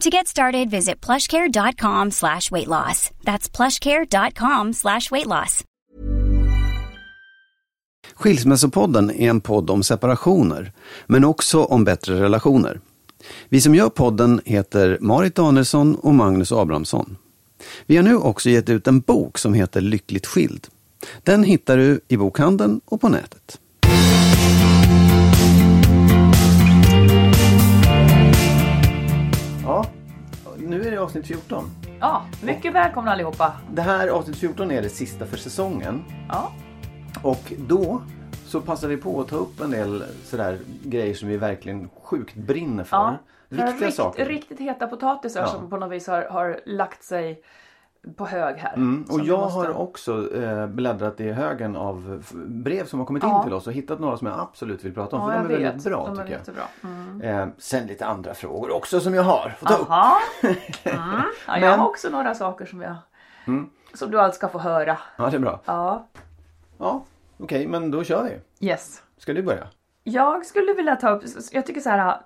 [0.00, 3.10] To get started, visit plushcare.com slash weight loss.
[3.24, 5.64] That's plushcare.com slash weight loss.
[8.14, 10.72] Skilsmässopodden är en podd om separationer,
[11.06, 12.80] men också om bättre relationer.
[13.48, 17.16] Vi som gör podden heter Marit Danielsson och Magnus Abrahamsson.
[17.86, 20.66] Vi har nu också gett ut en bok som heter Lyckligt skild.
[21.22, 23.60] Den hittar du i bokhandeln och på nätet.
[31.04, 31.64] Avsnitt 14.
[32.00, 33.52] Ja, mycket välkomna allihopa.
[33.72, 36.04] Det här avsnitt 14 är det sista för säsongen.
[36.28, 36.52] Ja,
[37.22, 38.02] Och då
[38.46, 42.34] så passar vi på att ta upp en del sådär grejer som vi verkligen sjukt
[42.34, 42.96] brinner för.
[42.96, 43.18] ja.
[43.48, 44.26] Viktiga rikt, saker.
[44.26, 45.46] Riktigt heta potatisar Ja.
[45.46, 47.42] som på något vis har, har lagt sig
[48.16, 48.74] på hög här.
[48.74, 53.22] Mm, och jag måste- har också eh, bläddrat i högen av brev som har kommit
[53.22, 53.36] Ja.
[53.38, 55.22] in till oss och hittat några som jag absolut vill prata om.
[55.22, 55.66] Ja, för de är vet.
[55.68, 56.40] väldigt bra De tycker
[56.82, 56.90] jag.
[56.90, 57.20] Mm.
[57.22, 59.88] Eh, sen lite andra frågor också som jag har fått ta upp.
[60.84, 61.22] Mm.
[61.46, 62.96] Ja, jag Men- har också några saker som jag
[63.46, 63.70] Mm.
[63.94, 64.98] som du allt ska få höra.
[65.16, 65.60] Ja, det är bra.
[65.64, 66.06] Ja,
[66.78, 67.04] Ja,
[67.38, 68.66] okej, men då kör vi.
[68.68, 69.02] yes.
[69.18, 69.66] Ska du börja?
[70.04, 71.22] Jag skulle vilja ta upp,
[71.52, 72.16] jag tycker så här.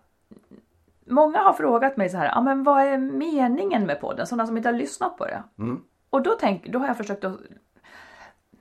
[1.11, 4.27] Många har frågat mig så här, ja men vad är meningen med podden?
[4.27, 5.43] Sådana som inte har lyssnat på det.
[5.59, 5.83] Mm.
[6.11, 7.37] Och då, tänk, då har jag försökt att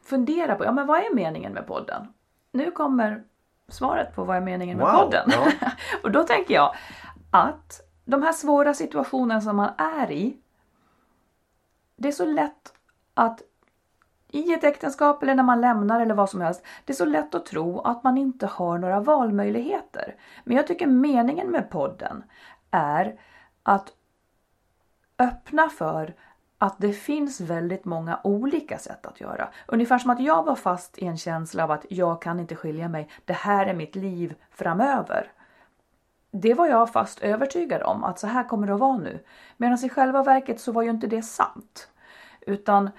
[0.03, 2.07] fundera på, ja men vad är meningen med podden?
[2.51, 3.23] Nu kommer
[3.67, 5.29] svaret på vad är meningen med Wow, podden.
[5.31, 5.51] ja.
[6.03, 6.75] och då tänker jag
[7.31, 10.37] att de här svåra situationerna som man är i.
[11.95, 12.73] Det är så lätt
[13.13, 13.41] att
[14.31, 16.63] i ett äktenskap eller när man lämnar eller vad som helst.
[16.85, 20.15] Det är så lätt att tro att man inte har några valmöjligheter.
[20.43, 22.23] Men jag tycker meningen med podden
[22.71, 23.19] är
[23.63, 23.93] att
[25.19, 26.15] öppna för
[26.57, 29.49] att det finns väldigt många olika sätt att göra.
[29.67, 32.89] Ungefär som att jag var fast i en känsla av att jag kan inte skilja
[32.89, 33.09] mig.
[33.25, 35.31] Det här är mitt liv framöver.
[36.31, 39.23] Det var jag fast övertygad om att så här kommer det att vara nu.
[39.57, 41.89] Medan i själva verket så var ju inte det sant.
[42.41, 42.89] Utan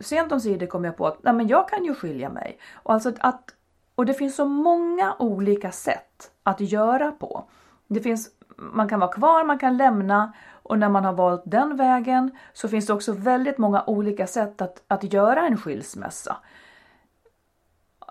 [0.00, 2.58] sent om sidor kom jag på att nej, men jag kan ju skilja mig.
[2.72, 3.54] Och, alltså att,
[3.94, 7.44] och det finns så många olika sätt att göra på.
[7.86, 11.76] Det finns, man kan vara kvar, man kan lämna och när man har valt den
[11.76, 16.36] vägen så finns det också väldigt många olika sätt att, att göra en skilsmässa.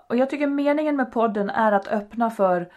[0.08, 2.72] Och jag tycker meningen med podden är att öppna för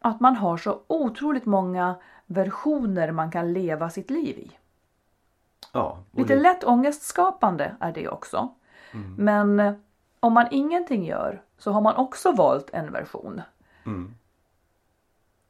[0.00, 1.94] att man har så otroligt många
[2.26, 4.50] versioner man kan leva sitt liv i.
[5.76, 5.98] Ja.
[6.12, 8.48] Lite det- lätt ångestskapande är det också.
[8.92, 9.14] Mm.
[9.18, 9.74] Men eh,
[10.20, 13.42] om man ingenting gör så har man också valt en version.
[13.86, 14.14] Mm.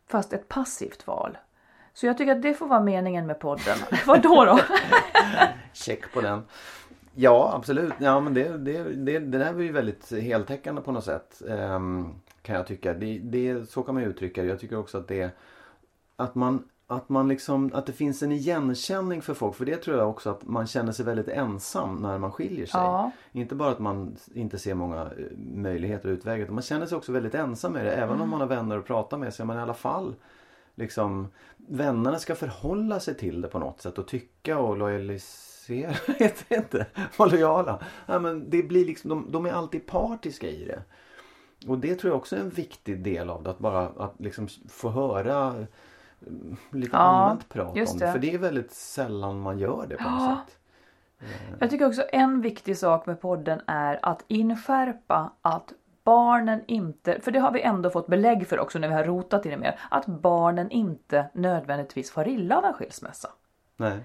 [0.09, 1.39] Fast ett passivt val.
[1.95, 3.79] Så jag tycker att det får vara meningen med podden.
[4.07, 4.59] Vad då då?
[5.73, 6.43] Check på den.
[7.15, 7.95] Ja, absolut.
[7.99, 11.43] Ja, men det, det, det, det där var ju väldigt heltäckande på något sätt.
[11.49, 12.95] ehm, kan jag tycka.
[12.95, 14.49] Det, det, så kan man uttrycka det.
[14.49, 15.31] Jag tycker också att det
[16.17, 19.57] att man, att man liksom, att det finns en igenkänning för folk.
[19.57, 22.81] För det tror jag också att man känner sig väldigt ensam när man skiljer sig.
[22.81, 23.11] Ja.
[23.33, 26.45] Inte bara att man inte ser många eh, möjligheter och utvägar.
[26.45, 27.93] utan Man känner sig också väldigt ensam med det.
[27.93, 30.15] Även om man har vänner att prata med så är man i alla fall
[30.75, 36.45] liksom vännerna ska förhålla sig till det på något sätt och tycka och lojalisera, vet
[36.49, 37.83] jag inte, vara lojala.
[38.07, 40.83] Ja, men det blir liksom, de, de är alltid partiska i det.
[41.67, 44.49] Och det tror jag också är en viktig del av det, att bara att liksom
[44.69, 45.67] få höra mm,
[46.71, 47.81] lite Ja, allmänt prat om det.
[48.07, 48.13] det.
[48.13, 50.45] För det är väldigt sällan man gör det på något Ja.
[50.47, 50.59] sätt.
[51.59, 55.73] Jag tycker också en viktig sak med podden är att inskärpa att
[56.05, 59.47] barnen inte, för det har vi ändå fått belägg för också när vi har rotat
[59.47, 63.29] i det mer, att barnen inte nödvändigtvis far illa av en skilsmässa.
[63.77, 63.99] Nej.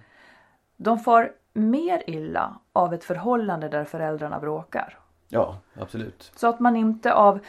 [0.78, 4.98] de far mer illa av ett förhållande där föräldrarna bråkar.
[5.28, 6.32] Ja, absolut.
[6.36, 7.40] Så att man inte av,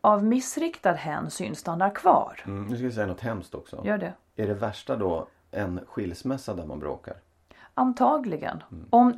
[0.00, 2.40] av missriktad hänsyn stannar kvar.
[2.46, 3.80] Mm, nu ska jag säga något hemskt också.
[3.84, 4.12] Gör det.
[4.36, 7.14] Är det värsta då en skilsmässa där man bråkar?
[7.74, 8.62] Antagligen.
[8.72, 8.86] Mm.
[8.90, 9.14] Om,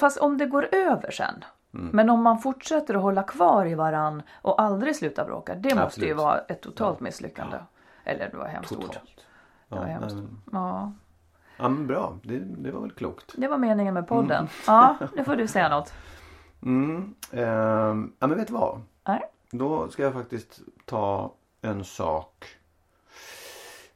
[0.00, 1.44] fast om det går över sen.
[1.70, 5.54] Men om man fortsätter att hålla kvar i varann och aldrig slutar bråka.
[5.54, 6.16] Det måste ju Absolut.
[6.16, 7.56] vara ett totalt misslyckande.
[8.04, 8.80] Eller det var hemskt ord.
[8.80, 9.26] Totalt.
[9.68, 10.14] Det var Ja, hemskt.
[10.16, 10.92] men- Ja,
[11.56, 12.18] ja men bra.
[12.22, 13.34] Det, det var väl klokt.
[13.36, 14.48] det var meningen med podden.
[14.66, 15.92] Ja, nu får du säga något.
[16.62, 17.14] Mm.
[17.32, 18.80] ehm, ja men vet du vad?
[19.08, 19.20] Nej.
[19.50, 22.44] Då ska jag faktiskt ta en sak.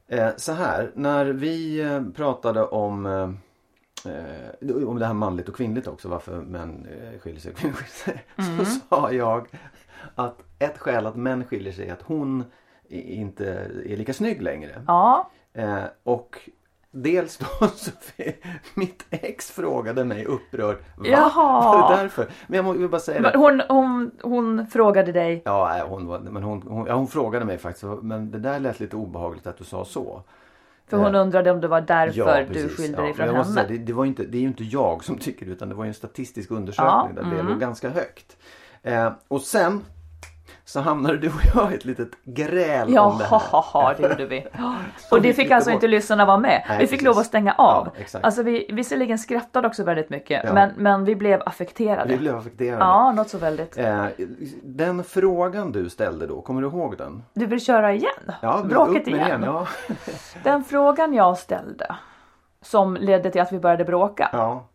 [0.07, 3.29] Eh, så här, när vi eh, pratade om eh,
[4.87, 8.15] om det här manligt och kvinnligt också, varför män eh, skiljer sig och kvinnor skiljer
[8.15, 8.25] sig.
[8.57, 9.47] Så sa jag
[10.15, 12.43] att ett skäl att män skiljer sig är att hon
[12.89, 13.53] inte
[13.85, 14.83] är lika snygg längre.
[14.87, 16.49] Ja, Eh, och
[16.91, 17.91] dels då så
[18.73, 20.77] mitt ex frågade mig upprörd.
[20.95, 21.05] Va?
[21.07, 21.61] Jaha.
[21.63, 22.27] Var det därför?
[22.47, 23.37] Men jag vill bara säga det.
[23.37, 25.41] hon, hon, hon frågade dig.
[25.45, 27.85] Ja, hon, men hon, hon, ja, hon frågade mig faktiskt.
[28.01, 30.23] Men det där lät lite obehagligt att du sa så.
[30.87, 32.77] För hon Eh, undrade om det var därför du precis.
[32.77, 33.45] skilde Ja, dig från henne.
[33.45, 35.75] Säga, det, det, var inte, det är ju inte jag som tycker det utan det
[35.75, 37.47] var ju en statistisk undersökning Ja, där det mm.
[37.47, 38.37] låg ganska högt.
[38.83, 39.81] Eh, och sen
[40.65, 43.39] så hamnade du och jag i ett litet gräl om det här.
[43.73, 44.47] Ja, det gjorde vi.
[45.11, 46.65] Och det fick alltså inte lyssnarna vara med.
[46.69, 47.05] Nej, vi fick precis.
[47.05, 47.87] lov att stänga av.
[47.95, 48.25] Ja, exakt.
[48.25, 50.53] alltså vi visserligen skrattade också väldigt mycket, Ja.
[50.53, 52.09] men, men vi blev affekterade.
[52.09, 52.79] Vi blev affekterade.
[52.83, 53.77] Ja, något så väldigt.
[53.77, 54.05] Eh,
[54.63, 57.23] den frågan du ställde då, kommer du ihåg den?
[57.33, 58.31] Du vill köra igen?
[58.41, 59.43] Ja, Bråket med igen?
[59.43, 59.67] Ja.
[60.43, 61.95] Den frågan jag ställde
[62.61, 64.29] som ledde till att vi började bråka.
[64.33, 64.67] ja.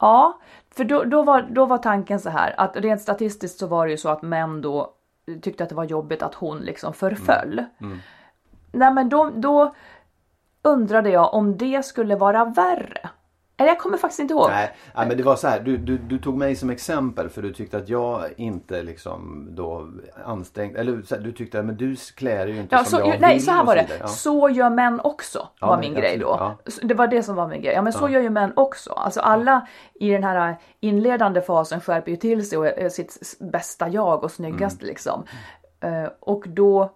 [0.00, 0.40] Ja,
[0.74, 3.90] för då, då, var, då var tanken så här att rent statistiskt så var det
[3.90, 4.94] ju så att män då
[5.42, 7.64] tyckte att det var jobbigt att hon liksom förföll.
[7.80, 7.98] Mm.
[8.72, 9.74] Nej men då, då
[10.62, 13.10] undrade jag om det skulle vara värre.
[13.60, 14.48] Eller jag kommer faktiskt inte ihåg.
[14.50, 15.60] Nej, nej, men det var så här.
[15.60, 19.88] Du, du, du tog mig som exempel för du tyckte att jag inte liksom då
[20.24, 23.20] ansträngd Eller här, du tyckte att men du klär ju inte Ja, som så, jag
[23.20, 23.86] nej, vill så här var det.
[24.00, 24.06] Ja.
[24.06, 25.48] Så gör män också.
[25.60, 26.56] Ja, var min grej då.
[26.82, 27.74] Det var det som var min grej.
[27.74, 28.92] Ja men så gör ju män också.
[28.92, 33.88] Alltså alla i den här inledande fasen skärper ju till sig och är sitt bästa
[33.88, 34.88] jag och snyggaste Mm.
[34.88, 35.24] liksom.
[35.80, 36.90] Eh, och då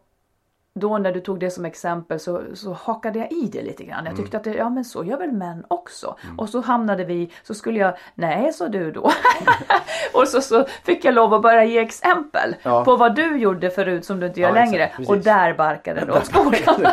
[0.76, 3.99] då när du tog det som exempel så, så hakade jag i det lite grann.
[3.99, 4.11] Mm.
[4.11, 6.17] Jag tyckte att det, ja men så gör väl män också.
[6.38, 9.00] Och så hamnade vi, så skulle jag, nej så du då.
[10.15, 12.85] och så, så fick jag lov att börja ge exempel Ja.
[12.85, 14.88] på vad du gjorde förut som du inte gör Ja, exakt, längre.
[14.97, 15.09] precis.
[15.11, 16.61] och där barkade åt skogen.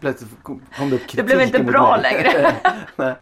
[0.00, 0.60] Plötsligt kom
[0.90, 2.02] det upp Det blev inte bra mig.
[2.02, 2.52] längre.
[2.96, 3.14] Nej.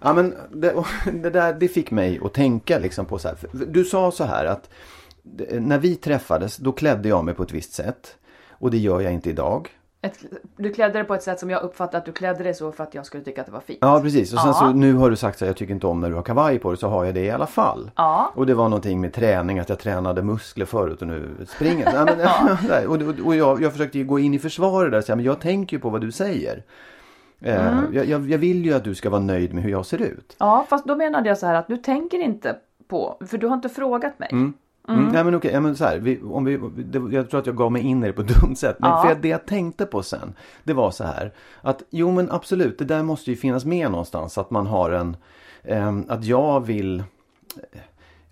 [0.00, 0.74] Ja men det,
[1.12, 3.36] det där det fick mig att tänka liksom på så här.
[3.52, 4.70] Du sa så här att
[5.22, 8.16] det- när vi träffades då klädde jag mig på ett visst sätt.
[8.62, 9.68] Och det gör jag inte idag.
[10.02, 10.18] Ett,
[10.56, 12.84] du klädde dig på ett sätt som jag uppfattade att du klädde dig så för
[12.84, 13.78] att jag skulle tycka att det var fint.
[13.80, 14.54] Ja precis och sen Ja.
[14.54, 16.58] så nu har du sagt så här, jag tycker inte om när du har kavaj
[16.58, 17.90] på dig så har jag det i alla fall.
[17.96, 18.32] Ja.
[18.34, 22.04] Och det var någonting med träning att jag tränade muskler förut och nu springer ja,
[22.04, 25.24] men, nej, och, och, jag, jag försökte gå in i försvaret där och säga men
[25.24, 26.62] jag tänker ju på vad du säger.
[27.40, 27.94] Eh, Mm.
[27.94, 30.36] jag, jag, jag vill ju att du ska vara nöjd med hur jag ser ut.
[30.38, 32.56] ja, fast då menade jag så här att du tänker inte
[32.88, 34.28] på, för du har inte frågat mig.
[34.32, 34.54] Mm.
[34.88, 37.56] Nej men okej, ja, men så här, vi, om vi, det, jag tror att jag
[37.56, 38.76] gav mig in i det på ett dumt sätt.
[38.78, 39.02] Men Ja.
[39.02, 40.34] för det jag tänkte på sen,
[40.64, 41.32] det var så här.
[41.60, 44.38] Att jo men absolut, det där måste ju finnas med någonstans.
[44.38, 45.16] Att man har en,
[45.62, 47.02] ehm, att jag vill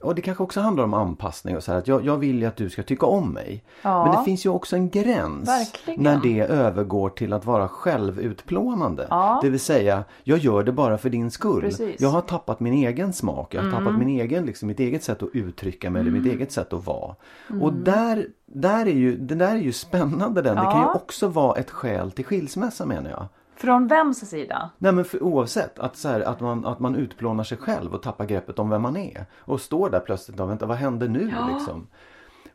[0.02, 2.46] och det kanske också handlar om anpassning och så här att jag, jag vill ju
[2.46, 3.64] att du ska tycka om mig.
[3.82, 4.04] Ja.
[4.06, 6.02] Men det finns ju också en gräns Verkligen.
[6.02, 9.06] när det övergår till att vara självutplånande.
[9.10, 9.40] Ja.
[9.42, 11.60] Det vill säga, jag gör det bara för din skull.
[11.60, 11.80] Precis.
[11.80, 11.94] Mm.
[11.98, 13.54] Jag har tappat min egen smak.
[13.54, 16.52] Jag har tappat min egen, liksom, mitt eget sätt att uttrycka mig eller mitt eget
[16.52, 17.14] sätt att vara.
[17.60, 20.56] Och där, där är ju, det där är ju spännande den.
[20.56, 20.94] Det kan ju Ja.
[20.94, 23.26] också vara ett skäl till skilsmässa menar jag.
[23.60, 24.70] Från vems sida?
[24.78, 28.02] Nej men för, oavsett att, så här, att, man, att man utplånar sig själv och
[28.02, 29.26] tappar greppet om vem man är.
[29.36, 31.86] Och står där plötsligt och vänta vad hände nu liksom.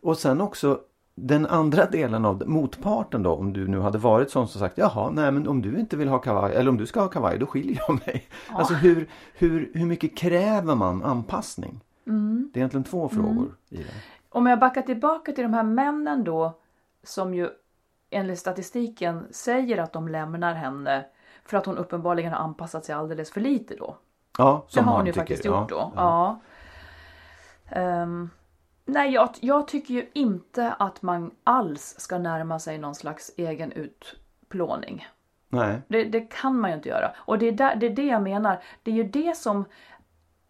[0.01, 0.79] Och sen också
[1.15, 5.11] den andra delen av motparten då om du nu hade varit sån som sagt jaha
[5.11, 7.45] nej men om du inte vill ha kavaj eller om du ska ha kavaj då
[7.45, 8.27] skiljer jag mig.
[8.49, 11.81] Alltså hur, hur, hur mycket kräver man anpassning?
[12.03, 13.83] Det är egentligen två frågor i det.
[14.29, 16.59] Om jag backar tillbaka till de här männen då
[17.03, 17.49] som ju
[18.15, 21.05] enligt statistiken säger att de lämnar henne
[21.45, 23.97] för att hon uppenbarligen har anpassat sig alldeles för lite då.
[24.37, 25.91] Ja, Det som har han hon ju tycker, faktiskt ja, gjort då.
[25.95, 26.39] Ja.
[27.69, 28.29] Ehm,
[28.85, 33.71] nej, jag, jag tycker ju inte att man alls ska närma sig någon slags egen
[33.71, 35.07] utplåning.
[35.49, 35.81] Nej.
[35.87, 37.15] Det, det kan man ju inte göra.
[37.17, 38.63] Och det är, där, det är det jag menar.
[38.83, 39.65] Det är ju det som...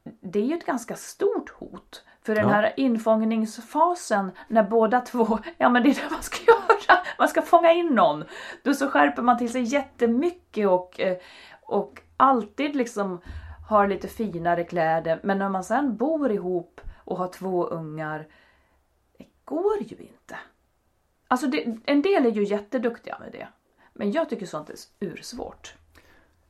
[0.03, 2.03] Det är ju ett ganska stort hot.
[2.25, 2.53] För den Ja.
[2.53, 6.99] här infångningsfasen när båda två, ja men det är det man ska göra.
[7.19, 8.23] Man ska fånga in någon.
[8.63, 11.17] Då så skärper man till sig jättemycket och, eh,
[11.61, 13.21] och alltid liksom
[13.69, 15.19] har lite finare kläder.
[15.23, 18.27] Men när man sen bor ihop och har två ungar.
[19.17, 20.35] Det går ju inte.
[21.27, 23.47] Alltså det, en del är ju jätteduktiga med det.
[23.93, 25.75] Men jag tycker sånt är ursvårt.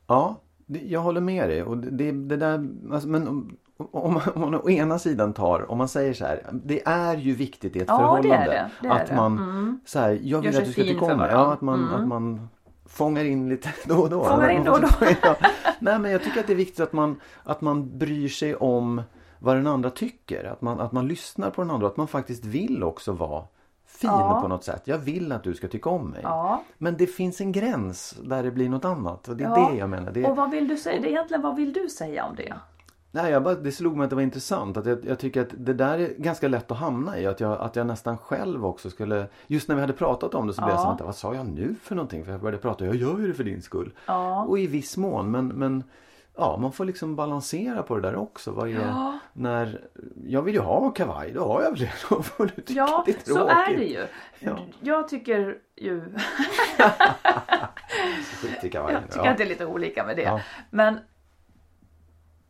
[0.07, 1.63] Ja, jag håller med dig.
[1.63, 5.77] Och det, det där, alltså, men om, man, om man å ena sidan tar, om
[5.77, 8.69] man säger så här, det är ju viktigt i ett Ja, det är förhållande det,
[8.81, 9.15] det är att det.
[9.15, 9.79] man, Mm.
[9.85, 11.27] så här, jag vill att du ska fin tycka för om mig.
[11.27, 11.45] varandra.
[11.47, 12.47] Ja, att man, att man
[12.85, 14.23] fångar in lite då och då.
[14.23, 14.87] Fångar in då och då.
[15.23, 15.35] Ja.
[15.79, 19.01] Nej men jag tycker att det är viktigt att man, att man bryr sig om
[19.39, 20.43] vad den andra tycker.
[20.43, 21.87] Att man, att man lyssnar på den andra.
[21.87, 23.43] Att man faktiskt vill också vara
[23.87, 24.39] fin Ja.
[24.41, 24.81] på något sätt.
[24.85, 26.19] Jag vill att du ska tycka om mig.
[26.23, 26.63] Ja.
[26.77, 29.27] Men det finns en gräns där det blir något annat.
[29.27, 30.11] Och det är det jag menar.
[30.11, 31.01] Det, Och vad vill du säga?
[31.01, 32.53] Det är egentligen vad vill du säga om det?
[33.15, 34.77] Nej, jag bara, det slog mig att det var intressant.
[34.77, 37.25] Att jag, jag tycker att det där är ganska lätt att hamna i.
[37.25, 39.27] Att jag, att jag nästan själv också skulle...
[39.47, 40.83] Just när vi hade pratat om det så blev jag Ja.
[40.83, 42.25] så att vad sa jag nu för någonting?
[42.25, 43.93] För jag började prata, jag gör ju det för din skull.
[44.05, 44.43] Ja.
[44.43, 45.83] Och i viss mån, men, men
[46.35, 48.51] ja, man får liksom balansera på det där också.
[48.51, 49.19] Vad är, Ja.
[49.33, 49.81] när,
[50.27, 51.91] jag vill ju ha kavaj, då har jag väl det.
[52.09, 54.05] Då får du tycka Ja, det är så är det ju.
[54.39, 54.57] Ja.
[54.81, 56.13] Jag tycker ju...
[58.45, 59.29] Jag tycker ja.
[59.29, 60.21] att det är lite olika med det.
[60.23, 60.39] Ja.
[60.69, 60.99] Men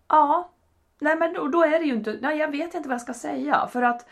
[0.09, 0.51] ja,
[0.99, 3.13] nej men då, då är det ju inte, nej jag vet inte vad jag ska
[3.13, 4.07] säga för att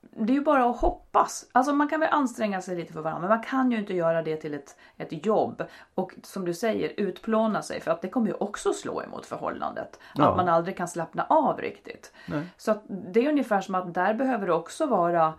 [0.00, 1.46] det är ju bara att hoppas.
[1.52, 4.22] Alltså man kan väl anstränga sig lite för varandra men man kan ju inte göra
[4.22, 5.62] det till ett, ett jobb
[5.94, 10.00] och som du säger utplåna sig för att det kommer ju också slå emot förhållandet.
[10.14, 10.30] Ja.
[10.30, 12.12] Att man aldrig kan slappna av riktigt.
[12.26, 12.46] Nej.
[12.56, 15.34] Så att det är ungefär som att där behöver det också vara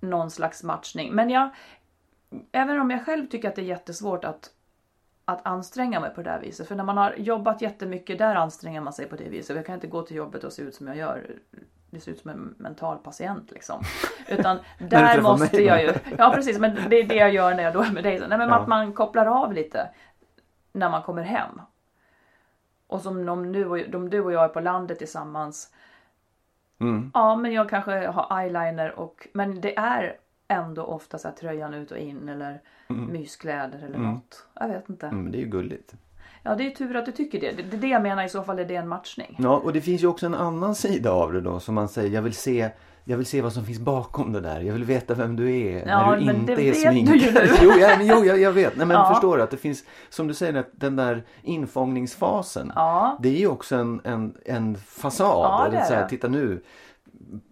[0.00, 1.12] någon slags matchning.
[1.12, 1.48] Men jag,
[2.52, 4.50] även om jag själv tycker att det är jättesvårt att
[5.28, 6.68] att anstränga mig på det här viset.
[6.68, 9.56] För när man har jobbat jättemycket där anstränger man sig på det viset.
[9.56, 11.26] Jag kan inte gå till jobbet och se ut som jag gör.
[11.90, 13.82] Det ser ut som en mental patient liksom.
[14.28, 15.92] Utan där måste jag ju.
[16.18, 18.18] Ja precis men det är det jag gör när jag då är med dig.
[18.18, 18.54] Nej, men Ja.
[18.54, 19.88] att man kopplar av lite.
[20.72, 21.60] När man kommer hem.
[22.86, 25.72] Och som om du och, om du och jag är på landet tillsammans.
[26.80, 27.10] Mm.
[27.14, 30.16] Ja men jag kanske har eyeliner och men det är
[30.48, 34.46] ändå ofta så här tröjan ut och in eller myskläder eller något.
[34.60, 35.06] Jag vet inte.
[35.06, 35.94] Mm, det är ju gulligt.
[36.42, 37.52] Ja det är tur att du tycker det.
[37.70, 39.36] Det är det jag menar i så fall är det en matchning.
[39.38, 42.10] Ja, och det finns ju också en annan sida av det då som man säger,
[42.10, 42.70] jag vill se
[43.08, 44.60] jag vill se vad som finns bakom det där.
[44.60, 47.48] Jag vill veta vem du är Ja, när du inte är sminkad.
[47.62, 48.76] jo, jag, jo jag, jag vet.
[48.76, 49.08] Nej, men Ja.
[49.14, 52.72] förstår du att det finns, som du säger, den där infångningsfasen.
[52.74, 53.18] Ja.
[53.22, 55.26] Det är ju också en, en, en fasad.
[55.26, 56.62] Ja, det är så här, titta nu.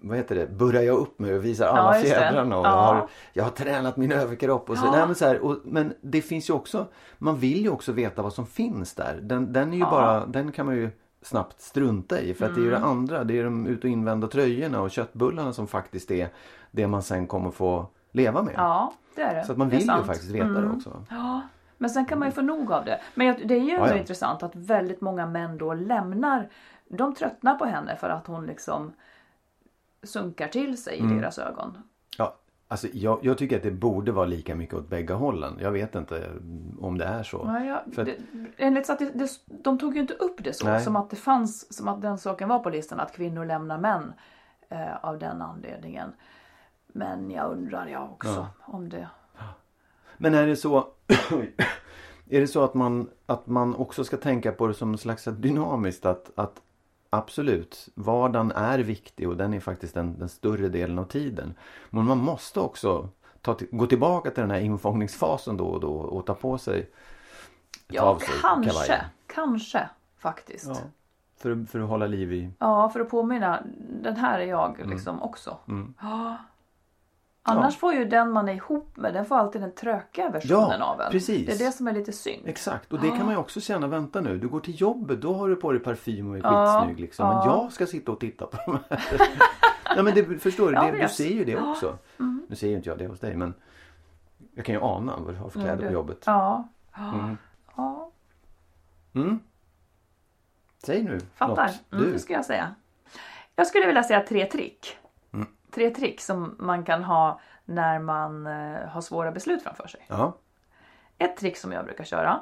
[0.01, 0.47] Vad heter det?
[0.47, 2.01] Burrar jag upp mig och visar alla det.
[2.05, 2.59] fjädrarna.
[2.59, 2.71] Och Ja.
[2.71, 4.71] jag, har, jag har tränat min överkropp.
[4.71, 4.87] Och så.
[4.87, 4.91] Ja.
[4.91, 6.87] Nej, men, så här, och, men det finns ju också,
[7.19, 9.19] man vill ju också veta vad som finns där.
[9.23, 9.91] Den, den är ju Ja.
[9.91, 10.91] bara, den kan man ju
[11.23, 12.35] snabbt strunta i.
[12.35, 12.89] För att det är ju det Mm.
[12.89, 16.29] andra, det är de ut och invända tröjorna och köttbullarna som faktiskt är
[16.71, 18.55] det man sen kommer få leva med.
[18.57, 19.45] Ja det är det.
[19.45, 21.05] Så att man vill ju faktiskt veta det också.
[21.11, 21.41] Ja.
[21.79, 23.01] Men sen kan man ju få nog av det.
[23.15, 23.97] Men det är ju ändå Ja, ja.
[23.99, 26.49] intressant att väldigt många män då lämnar.
[26.89, 28.93] De tröttnar på henne för att hon liksom
[30.07, 31.13] sunkar till sig Mm.
[31.13, 31.79] i deras ögon.
[32.19, 32.37] Ja,
[32.69, 35.59] alltså jag, jag tycker att det borde vara lika mycket åt bägge hållen.
[35.61, 36.31] Jag vet inte
[36.81, 37.43] om det är så.
[37.47, 38.17] Ja, ja, För det,
[38.57, 40.67] enligt att det, det, de tog ju inte upp det så.
[40.67, 40.81] Nej.
[40.81, 43.01] Som att det fanns, som att den saken var på listan.
[43.01, 44.13] Att kvinnor lämnar män
[44.69, 46.13] eh, av den anledningen.
[46.87, 49.09] Men jag undrar jag också om det.
[50.17, 50.87] Men är det så
[52.29, 55.25] Är det så att man, att man också ska tänka på det som en slags
[55.25, 56.63] dynamiskt att, att
[57.17, 61.55] absolut, vardagen är viktig och den är faktiskt den, den större delen av tiden.
[61.91, 63.09] Men man måste också
[63.41, 67.95] ta gå tillbaka till den här infångningsfasen då och då och ta på sig ta
[67.95, 68.71] Ja, sig kanske.
[68.71, 69.05] kavajen.
[69.27, 70.67] Kanske faktiskt.
[70.67, 70.91] Ja, Ja.
[71.37, 72.51] för, att- för att hålla liv i...
[72.93, 73.63] för att påminna.
[74.03, 75.57] Den här är jag liksom också.
[75.69, 75.95] Mm.
[76.01, 76.37] Ja.
[77.47, 80.85] Annars får ju den man är ihop med, den får alltid den trökiga versionen Ja,
[80.85, 81.11] av en.
[81.11, 81.47] precis.
[81.47, 82.43] Det är det som är lite synd.
[82.49, 85.35] Exakt, och det kan man ju också känna, vänta nu, du går till jobbet, då
[85.35, 87.29] har du på dig parfym och är Ja, skitsnygg liksom.
[87.29, 87.47] Men ja.
[87.63, 89.05] jag ska sitta och titta på de här.
[89.97, 91.71] ja men det, förstår du, Ja, det, du ser ju det ja.
[91.71, 91.99] också.
[92.49, 93.55] Nu ser ju inte jag det hos dig men
[94.55, 96.23] jag kan ju ana vad du har för kläder Ja, på du- jobbet.
[96.27, 96.69] Ja.
[96.99, 97.37] Mm.
[97.77, 98.11] ja.
[99.15, 99.39] Mm.
[100.85, 101.67] Säg nu Fattar.
[101.67, 101.93] något.
[101.93, 102.13] Mm, Du.
[102.13, 102.75] det ska jag säga.
[103.57, 104.97] Jag skulle vilja säga tre trick.
[105.75, 110.01] Tre trick som man kan ha när man eh, har svåra beslut framför sig.
[110.09, 110.37] Ja.
[111.19, 112.41] Ett trick som jag brukar köra.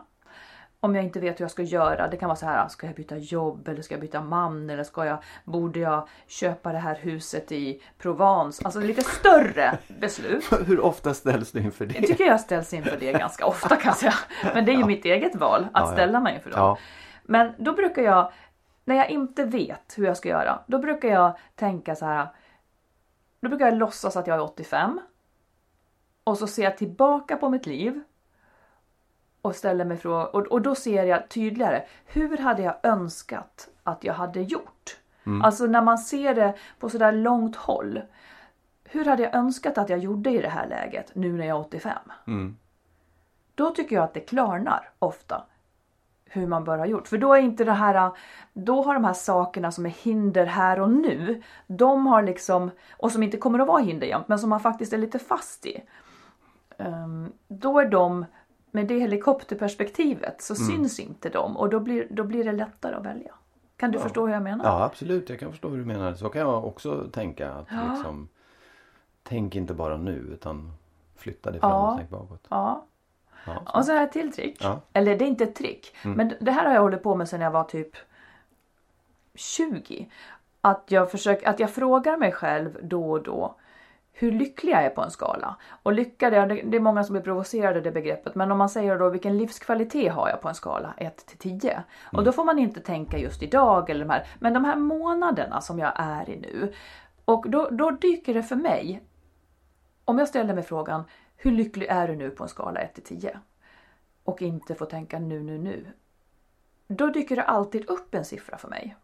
[0.80, 2.08] Om jag inte vet hur jag ska göra.
[2.08, 2.68] Det kan vara så här.
[2.68, 4.70] Ska jag byta jobb eller ska jag byta man?
[4.70, 8.64] Eller ska jag, borde jag köpa det här huset i Provence?
[8.64, 10.44] Alltså lite större beslut.
[10.66, 11.94] Hur ofta ställs du inför det?
[11.94, 14.14] Jag tycker jag ställs inför det ganska ofta kan jag säga.
[14.54, 15.92] Men det är ju mitt eget val att Ja, ja.
[15.92, 16.60] ställa mig inför dem.
[16.60, 16.78] Ja.
[17.22, 18.32] Men då brukar jag,
[18.84, 22.28] när jag inte vet hur jag ska göra, då brukar jag tänka så här.
[23.42, 25.00] Då brukar jag låtsas att jag är 85.
[26.24, 28.02] Och så ser jag tillbaka på mitt liv.
[29.42, 34.04] och ställer mig frågan och, och då ser jag tydligare hur hade jag önskat att
[34.04, 34.96] jag hade gjort?
[35.44, 38.02] Alltså när man ser det på sådär långt håll.
[38.84, 41.60] Hur hade jag önskat att jag gjorde i det här läget nu när jag är
[41.60, 41.98] 85?
[43.54, 45.44] Då tycker jag att det klarnar ofta
[46.32, 47.08] hur man bör ha gjort.
[47.08, 48.10] För då är inte det här,
[48.52, 53.12] då har de här sakerna som är hinder här och nu, de har liksom, och
[53.12, 55.82] som inte kommer att vara hinder jämt, men som man faktiskt är lite fast i.
[56.78, 58.24] Ehm, då är de,
[58.70, 63.06] med det helikopterperspektivet så syns inte de och då blir, då blir det lättare att
[63.06, 63.34] välja.
[63.76, 64.64] Kan du förstå hur jag menar?
[64.64, 66.14] Ja absolut, jag kan förstå hur du menar.
[66.14, 67.52] Så kan jag också tänka.
[67.52, 68.28] Att liksom,
[69.22, 70.72] tänk inte bara nu utan
[71.16, 71.94] flytta dig framåt, Ja.
[71.98, 72.46] tänk bakåt.
[72.48, 72.84] Ja.
[73.44, 74.56] Ja, Och så har jag ett till trick.
[74.60, 74.68] Ja.
[74.68, 74.80] Mm.
[74.92, 75.96] Eller det är inte ett trick.
[76.02, 77.96] Men det här har jag hållit på med sedan jag var typ
[79.34, 80.08] 20.
[80.60, 83.56] Att jag, försöker, att jag frågar mig själv då och då
[84.12, 85.56] hur lycklig jag är på en skala.
[85.82, 88.34] Och lycka, det, det är många som blir provocerade av det begreppet.
[88.34, 91.82] Men om man säger då vilken livskvalitet har jag på en skala 1 till 10.
[92.12, 94.26] Och då får man inte tänka just idag eller de här.
[94.38, 96.72] Men de här månaderna som jag är i nu.
[97.24, 99.02] Och då, då dyker det för mig.
[100.04, 101.04] Om jag ställer mig frågan
[101.42, 103.38] hur lycklig är du nu på en skala 1 till 10?
[104.24, 105.86] Och inte får tänka nu, nu, nu.
[106.86, 108.96] Då dyker det alltid upp en siffra för mig.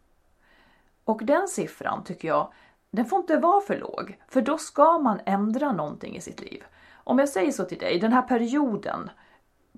[1.04, 2.52] Och den siffran tycker jag,
[2.90, 4.18] den får inte vara för låg.
[4.28, 6.64] För då ska man ändra någonting i sitt liv.
[6.94, 9.10] Om jag säger så till dig, den här perioden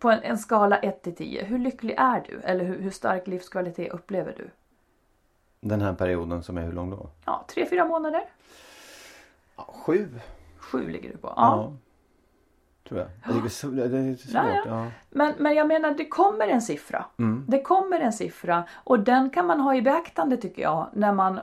[0.00, 2.40] på en, en skala 1 till 10, hur lycklig är du?
[2.40, 4.50] Eller hur, hur stark livskvalitet upplever du?
[5.60, 7.10] Den här perioden som är hur lång då?
[7.24, 8.24] Ja, tre, fyra månader?
[9.56, 10.08] Ja, sju.
[10.58, 11.28] Sju ligger du på.
[11.28, 11.34] Ja.
[11.36, 11.76] Ja.
[12.88, 13.08] Tror jag.
[13.24, 14.34] Jag tycker så- Det är svårt.
[14.34, 14.86] Ja, ja.
[15.10, 17.04] Men, men jag menar, det kommer en siffra.
[17.48, 20.86] Det kommer en siffra och den kan man ha i beaktande tycker jag.
[20.92, 21.40] När man,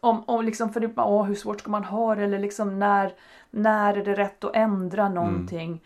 [0.00, 2.24] om, om liksom, för det, åh, hur svårt ska man ha det?
[2.24, 3.12] Eller liksom när,
[3.50, 5.84] när är det rätt att ändra någonting?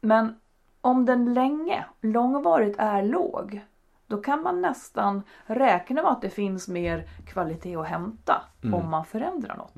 [0.00, 0.36] Men
[0.80, 3.60] om den länge, långvarigt är låg.
[4.06, 8.42] Då kan man nästan räkna med att det finns mer kvalitet att hämta
[8.74, 9.74] om man förändrar något.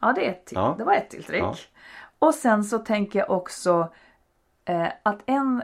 [0.00, 0.50] Ja, det, är ett.
[0.54, 0.74] Ja.
[0.78, 1.42] det var ett till trick.
[1.42, 1.54] Ja.
[2.20, 3.92] Och sen så tänker jag också
[4.64, 5.62] eh, att en,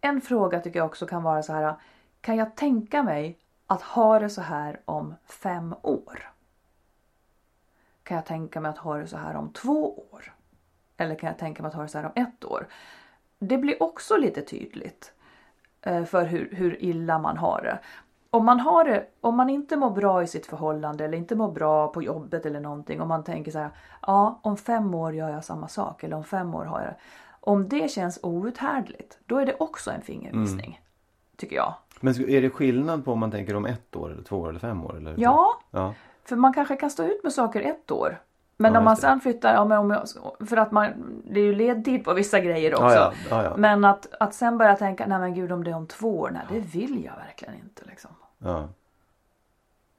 [0.00, 1.74] en fråga tycker jag också kan vara så här.
[2.20, 6.32] Kan jag tänka mig att ha det så här om fem år?
[8.02, 10.34] Kan jag tänka mig att ha det så här om två år?
[10.96, 12.66] Eller kan jag tänka mig att ha det så här om ett år?
[13.38, 15.12] Det blir också lite tydligt
[15.82, 17.78] eh, för hur, hur illa man har det.
[18.34, 19.06] Om man, har det.
[19.20, 22.60] om man inte mår bra i sitt förhållande eller inte mår bra på jobbet eller
[22.60, 23.00] någonting.
[23.00, 23.70] Om man tänker så här,
[24.02, 26.96] ja om fem år gör jag samma sak eller om fem år har jag det.
[27.40, 30.80] Om det känns outhärdligt, då är det också en fingervisning.
[31.36, 31.74] Tycker jag.
[32.00, 34.60] Men är det skillnad på om man tänker om ett år eller två år eller
[34.60, 34.96] fem år?
[34.96, 35.14] Eller?
[35.18, 35.94] Ja, ja.
[36.24, 38.20] För man kanske kan stå ut med saker ett år.
[38.56, 40.08] Men Ja, om man sen flyttar, ja, men om jag,
[40.48, 40.88] för att man,
[41.24, 43.12] det är ju ledtid på vissa grejer också.
[43.30, 43.54] Ja.
[43.56, 46.30] Men att, att sen börja tänka, nej men gud om det är om två år,
[46.30, 48.10] nej det vill jag verkligen inte liksom.
[48.44, 48.68] Ja.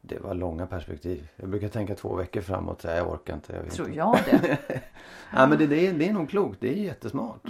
[0.06, 1.27] Det var långa perspektiv.
[1.36, 2.82] Jag brukar tänka två veckor framåt.
[2.82, 3.53] Så jag orkar inte.
[3.53, 3.97] Jag vet Tror inte.
[3.99, 4.58] jag det.
[5.36, 6.58] Ja, men det, det, är, det är nog klokt.
[6.62, 7.41] Det är jättesmart.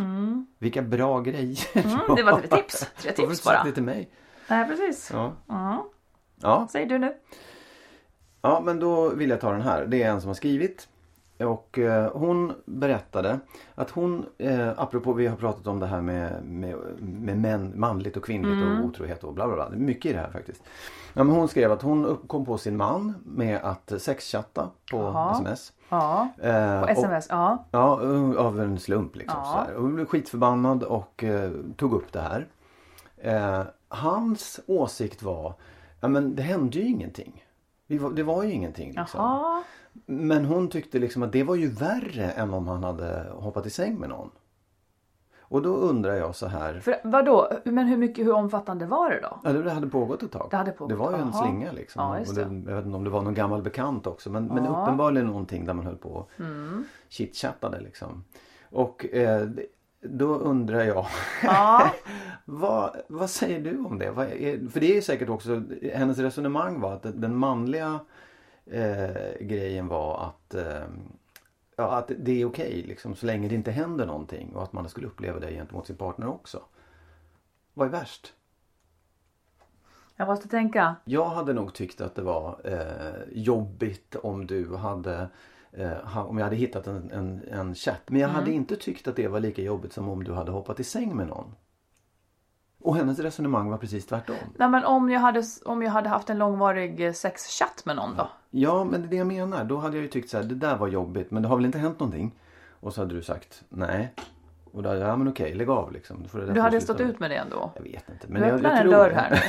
[0.59, 1.59] Vilka bra grejer.
[1.73, 2.87] Mm, det var tre tips.
[2.97, 3.63] Tre tips bara.
[3.63, 4.09] det till mig?
[4.47, 5.09] Nej precis.
[5.13, 5.33] Ja.
[5.47, 5.85] Ja.
[6.41, 6.67] Ja.
[6.71, 7.15] Säg du nu.
[8.41, 9.85] ja, men då vill jag ta den här.
[9.85, 10.87] Det är en som har skrivit.
[11.45, 13.39] Och eh, hon berättade
[13.75, 18.17] att hon, eh, apropå vi har pratat om det här med, med, med män, manligt
[18.17, 19.69] och kvinnligt och otrohet och bla bla bla.
[19.69, 20.63] Det är mycket i det här faktiskt.
[21.13, 25.31] Ja, men hon skrev att hon kom på sin man med att sexchatta på Jaha.
[25.31, 25.73] sms.
[25.89, 26.27] Ja.
[26.41, 27.65] Eh, På och- sms, ja.
[27.71, 29.39] Ja, uh, av en slump liksom.
[29.43, 29.65] Ja.
[29.69, 29.75] Så.
[29.75, 32.47] Och hon blev skitförbannad och eh, tog upp det här.
[33.87, 35.53] Hans åsikt var,
[36.01, 37.42] ja men det hände ju ingenting.
[37.97, 39.19] Var, det var ju ingenting liksom.
[39.19, 39.63] Jaha.
[40.05, 43.69] Men hon tyckte liksom att det var ju värre än om han hade hoppat i
[43.69, 44.29] säng med någon.
[45.39, 46.79] Och då undrar jag så här.
[46.79, 49.39] För vadå, men hur mycket, hur omfattande var det då?
[49.43, 50.47] Ja, det hade pågått ett tag.
[50.51, 52.01] Det hade pågått, det var ju en slinga liksom.
[52.01, 54.29] Ja, och det, jag vet inte om det var någon gammal bekant också.
[54.29, 54.69] Men, men Ja.
[54.69, 54.81] Mm.
[54.81, 56.29] uppenbarligen någonting där man höll på och
[57.09, 58.23] chitchattade liksom.
[58.71, 59.47] Och eh,
[60.03, 61.05] då undrar jag.
[61.43, 61.93] Ja.
[62.45, 64.05] vad, vad säger du om det?
[64.05, 65.63] Är, för det är ju säkert också,
[65.93, 67.99] hennes resonemang var att den manliga
[68.65, 70.87] eh, grejen var att eh,
[71.75, 74.89] Ja, att det är okej liksom, så länge det inte händer någonting och att man
[74.89, 76.63] skulle uppleva det gentemot sin partner också.
[77.73, 78.33] Vad är värst?
[80.15, 80.95] Jag måste tänka.
[81.05, 85.27] Jag hade nog tyckt att det var eh, jobbigt om du hade
[85.77, 88.01] eh, om jag hade hittat en, en, en chatt.
[88.07, 90.79] Men jag hade inte tyckt att det var lika jobbigt som om du hade hoppat
[90.79, 91.55] i säng med någon.
[92.81, 94.35] Och hennes resonemang var precis tvärtom.
[94.57, 98.15] Nej men om jag hade, om jag hade haft en långvarig eh, sexchatt med någon
[98.17, 98.29] då?
[98.49, 99.63] Ja, men det är det jag menar.
[99.63, 101.65] Då hade jag ju tyckt så här, det där var jobbigt men det har väl
[101.65, 102.31] inte hänt någonting?
[102.79, 104.13] Och så hade du sagt, nej.
[104.71, 106.27] Och då, ja men okej, lägg av liksom.
[106.33, 107.71] Du hade sluta stått ut med det ändå?
[107.75, 108.27] Jag vet inte.
[108.27, 109.43] Du Men jag, öppnar jag en tror dörr här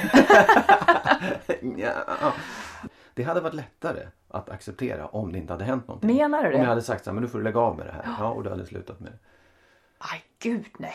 [2.20, 2.32] ja.
[3.14, 6.16] Det hade varit lättare att acceptera om det inte hade hänt någonting.
[6.16, 6.66] Menar du Om jag det?
[6.68, 8.04] hade sagt så här, men nu får du lägga av med det här.
[8.18, 9.18] Ja, och du hade slutat med det.
[9.98, 10.94] Aj, gud nej.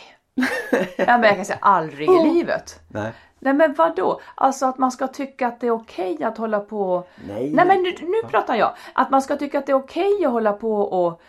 [0.97, 2.80] ja, men jag kan säga aldrig i livet.
[2.88, 3.13] Nej.
[3.39, 4.21] Nej men vad då?
[4.36, 7.08] Alltså att man ska tycka att det är okej att hålla på...
[7.28, 7.52] Nej.
[7.54, 8.75] Nej men nu, nu pratar jag.
[8.93, 11.21] Att man ska tycka att det är okej att hålla på och,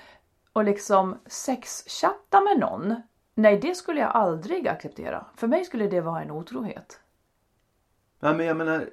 [0.52, 3.02] och liksom sexchatta med någon.
[3.34, 5.24] Nej det skulle jag aldrig acceptera.
[5.36, 7.00] För mig skulle det vara en otrohet.
[8.20, 8.88] Nej men jag menar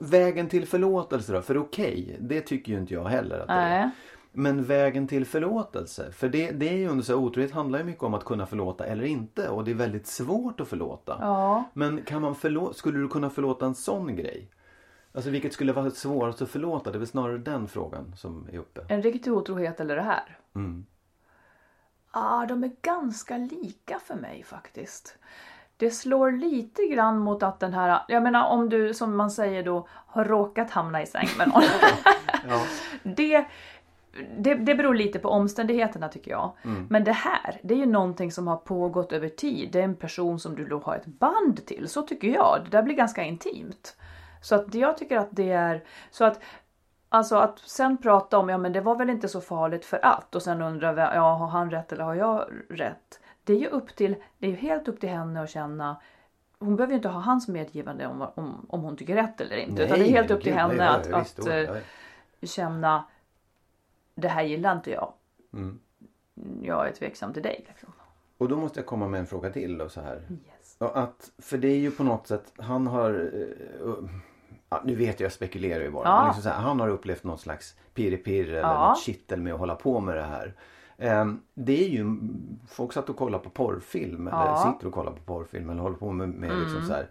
[0.00, 1.42] Vägen till förlåtelse då?
[1.42, 3.90] För okej, det tycker ju inte jag heller att det är.
[4.32, 6.12] Men vägen till förlåtelse?
[6.12, 8.86] För det, det är ju under så otrohet handlar ju mycket om att kunna förlåta
[8.86, 9.48] eller inte.
[9.48, 11.16] Och det är väldigt svårt att förlåta.
[11.20, 11.64] Ja.
[11.72, 14.50] Men kan man förlåta, skulle du kunna förlåta en sån grej?
[15.12, 16.90] Alltså vilket skulle vara svårast att förlåta?
[16.90, 18.80] Det är väl snarare den frågan som är uppe.
[18.88, 20.38] En riktig otrohet eller det här?
[20.54, 20.86] Mm.
[22.12, 25.18] Ja, de är ganska lika för mig faktiskt.
[25.80, 29.62] Det slår lite grann mot att den här, jag menar om du som man säger
[29.62, 31.62] då har råkat hamna i säng med någon.
[32.48, 32.62] Ja.
[33.02, 33.46] det,
[34.38, 36.52] det, det beror lite på omständigheterna tycker jag.
[36.88, 39.68] Men det här, det är ju någonting som har pågått över tid.
[39.72, 41.88] Det är en person som du då har ett band till.
[41.88, 42.58] Så tycker jag.
[42.64, 43.96] Det där blir ganska intimt.
[44.42, 46.40] Så att jag tycker att det är, så att
[47.12, 50.34] Alltså att sen prata om, ja men det var väl inte så farligt för att
[50.34, 53.19] och sen undra, ja har han rätt eller har jag rätt?
[53.44, 55.96] Det är ju upp till, det är ju helt upp till henne att känna
[56.60, 59.82] hon behöver ju inte ha hans medgivande om, om, om hon tycker rätt eller inte.
[59.82, 61.76] utan det är helt upp till henne nej, att, ja, visst, att eh, ja,
[62.40, 62.46] ja.
[62.46, 63.04] känna
[64.14, 65.12] det här gillar inte jag.
[65.52, 65.80] Mm.
[66.62, 67.64] Jag är tveksam till dig.
[67.68, 67.92] Liksom.
[68.38, 70.22] Och då måste jag komma med en fråga till då så här.
[70.46, 70.76] Yes.
[70.78, 73.10] Att, för det är ju på något sätt, han har...
[73.10, 74.04] eh, uh,
[74.84, 76.16] nu vet jag, jag spekulerar ju bara.
[76.16, 78.88] Men liksom här, han har upplevt något slags pirr-pirr eller Ja.
[78.88, 80.54] något kittel med att hålla på med det här.
[81.00, 82.16] Ehm, det är ju,
[82.68, 84.62] folk satt och kollade på porrfilm eller Ja.
[84.62, 84.72] Mm.
[84.72, 87.08] sitter och kollar på porrfilm eller håller på med, med liksom så här,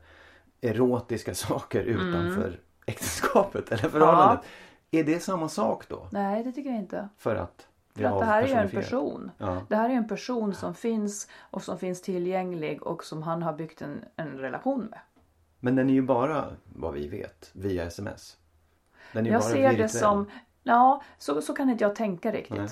[0.61, 4.45] erotiska saker utanför äktenskapet eller förhållandet.
[4.91, 6.07] Är det samma sak då?
[6.11, 7.09] Nej, det tycker jag inte.
[7.17, 9.31] För att För att det här är ju en person.
[9.37, 9.61] Ja.
[9.69, 13.43] Det här är ju en person som finns och som finns tillgänglig och som han
[13.43, 14.99] har byggt en, en relation med.
[15.59, 18.37] Men den är ju bara, vad vi vet, via sms.
[19.13, 19.89] Den är Jag bara ser det virtuell.
[19.89, 20.29] som,
[20.63, 22.57] ja så, så kan inte jag tänka riktigt.
[22.57, 22.69] Nej.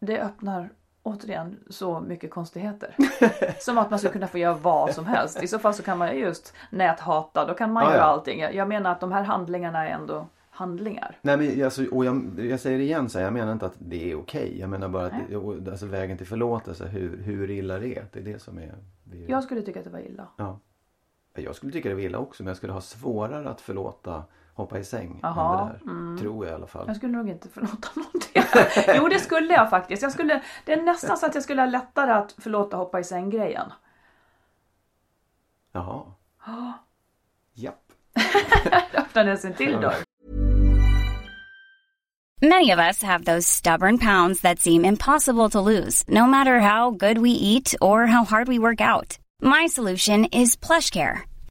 [0.00, 0.70] Det öppnar
[1.02, 2.94] återigen så mycket konstigheter.
[3.60, 5.42] som att man skulle kunna få göra vad som helst.
[5.42, 8.04] I så fall så kan man ju just näthata, då kan man Ja, göra ja.
[8.04, 8.40] allting.
[8.40, 11.18] Jag, menar att de här handlingarna är ändå handlingar.
[11.22, 13.76] Nej men alltså, och jag, jag säger det igen så här, jag menar inte att
[13.78, 14.60] det är okej.
[14.60, 18.06] Jag menar bara att det, alltså, vägen till förlåtelse, hur, hur illa det är.
[18.12, 18.74] Det är det som är...
[19.04, 20.28] Det är Jag skulle tycka att det var illa.
[20.36, 20.58] ja.
[21.34, 24.24] Jag skulle tycka det var illa också men jag skulle ha svårare att förlåta
[24.62, 25.38] hoppa i säng mm.
[25.38, 26.22] än det där.
[26.22, 26.84] Tror jag i alla fall.
[26.86, 28.42] Jag skulle nog inte förlåta någonting.
[28.96, 30.02] jo det skulle jag faktiskt.
[30.02, 33.04] Jag skulle, det är nästan så att jag skulle ha lättare att förlåta hoppa i
[33.04, 33.72] säng-grejen.
[35.72, 36.02] Jaha.
[37.54, 37.92] Japp.
[38.94, 40.04] Öppnades en till dörr.
[42.40, 46.90] Many of us have those stubborn pounds that seem impossible to lose, no matter how
[46.90, 49.18] good we eat or how hard we work out.
[49.42, 51.27] My solution is PlushCare.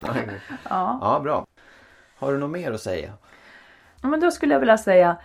[0.00, 0.98] Ja.
[1.00, 1.46] Ja, bra.
[2.18, 3.12] Har du något mer att säga?
[4.02, 5.16] Ja, Men då skulle jag vilja säga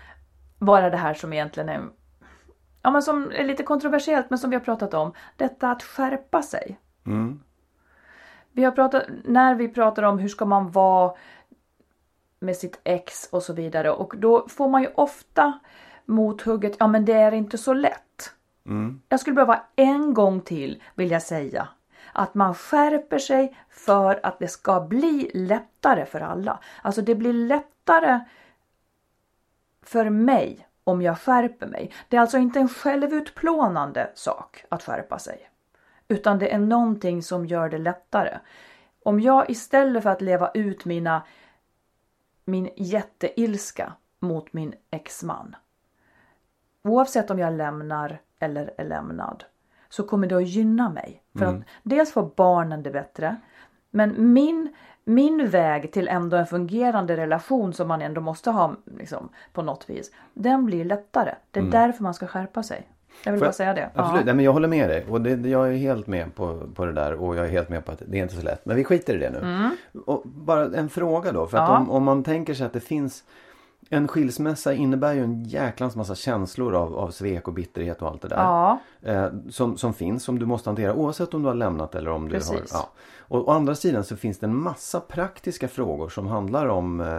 [0.60, 1.82] bara det här som egentligen är,
[2.82, 5.14] ja, men som är lite kontroversiellt men som vi har pratat om.
[5.38, 6.80] Detta att skärpa sig.
[7.06, 7.40] Mm.
[8.52, 11.14] Vi har pratat, när vi pratar om hur ska man vara
[12.40, 15.60] med sitt ex och så vidare och då får man ju ofta
[16.06, 18.34] mothugget, ja men det är inte så lätt.
[18.66, 19.02] Mm.
[19.10, 21.68] Jag skulle behöva en gång till vilja säga
[22.14, 26.60] att man skärper sig för att det ska bli lättare för alla.
[26.82, 28.20] Alltså det blir lättare
[29.82, 31.92] för mig om jag skärper mig.
[32.10, 35.50] Det är alltså inte en självutplånande sak att skärpa sig.
[36.08, 38.40] Utan det är någonting som gör det lättare.
[39.04, 41.24] Om jag istället för att leva ut mina,
[42.46, 45.56] min jätteilska mot min exman.
[46.84, 49.44] Oavsett om jag lämnar eller är lämnad.
[49.94, 51.22] Så kommer det att gynna mig.
[51.38, 53.36] För att dels får barnen det bättre.
[53.92, 59.30] Men min, min väg till ändå en fungerande relation som man ändå måste ha liksom,
[59.54, 60.12] på något vis.
[60.34, 61.36] Den blir lättare.
[61.52, 62.88] Det är därför man ska skärpa sig.
[63.24, 63.90] Jag vill Får bara säga det.
[63.94, 64.34] Absolut, Ja.
[64.34, 65.06] Men jag håller med dig.
[65.10, 67.14] Och det, jag är helt med på, på det där.
[67.14, 68.66] Och jag är helt med på att det är inte så lätt.
[68.66, 69.70] Men vi skiter i det nu.
[70.06, 71.48] Och bara en fråga då.
[71.48, 71.74] För att Mm.
[71.74, 71.80] Ja.
[71.80, 73.24] om, om man tänker sig att det finns
[73.94, 78.22] en skilsmässa innebär ju en jäklans massa känslor av, av svek och bitterhet och allt
[78.22, 78.36] det där.
[78.38, 78.80] Ja.
[79.02, 82.30] Eh, som, som finns, som du måste hantera oavsett om du har lämnat eller om
[82.30, 82.74] du Precis.
[82.74, 82.80] har...
[82.80, 82.90] Ja.
[83.18, 87.18] Och å andra sidan så finns det en massa praktiska frågor som handlar om eh,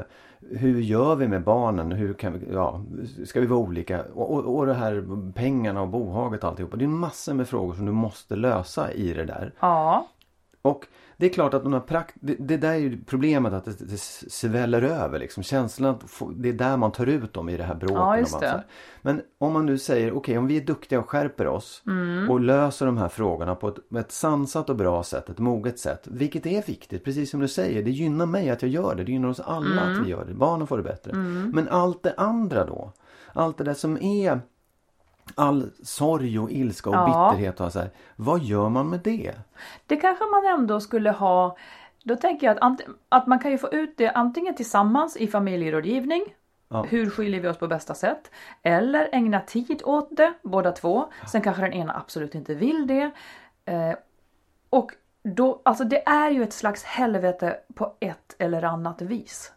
[0.51, 1.93] hur gör vi med barnen?
[1.93, 2.81] Hur kan vi, ja,
[3.27, 4.05] ska vi vara olika?
[4.15, 6.77] Och, och, och det här pengarna och bohaget och alltihopa.
[6.77, 9.53] Det är massor med frågor som du måste lösa i det där.
[9.61, 10.09] ja.
[10.63, 13.85] Och det är klart att de prakt- det, det där är ju problemet att det,
[13.85, 15.43] det sväller över liksom.
[15.43, 15.99] Känslan,
[16.37, 17.97] det är där man tar ut dem i det här bråket.
[17.97, 18.65] Ja, just det.
[19.03, 22.31] Men om man nu säger, okej om vi är duktiga och skärper oss Mm.
[22.31, 26.01] och löser de här frågorna på ett, ett sansat och bra sätt, ett moget sätt.
[26.11, 27.83] Vilket är viktigt, precis som du säger.
[27.83, 29.05] Det gynnar mig att jag gör det.
[29.05, 30.01] Det gynnar oss alla Mm.
[30.01, 30.35] att vi gör det.
[30.35, 31.13] Barnen får det bättre.
[31.53, 32.93] Men allt det andra då?
[33.33, 34.41] Allt det där som är
[35.35, 37.31] all sorg och ilska och Ja.
[37.31, 37.91] bitterhet och så här.
[38.17, 39.35] Vad gör man med det?
[39.87, 41.57] Det kanske man ändå skulle ha.
[42.05, 46.25] Då tänker jag att, att man kan ju få ut det antingen tillsammans i familjerådgivning.
[46.69, 46.83] Ja.
[46.83, 48.31] Hur skiljer vi oss på bästa sätt?
[48.63, 51.13] Eller ägna tid åt det, båda två.
[51.33, 53.11] Sen kanske den ena absolut inte vill det.
[53.65, 53.95] Eh,
[54.71, 59.53] och då, alltså det är ju ett slags helvete på ett eller annat vis.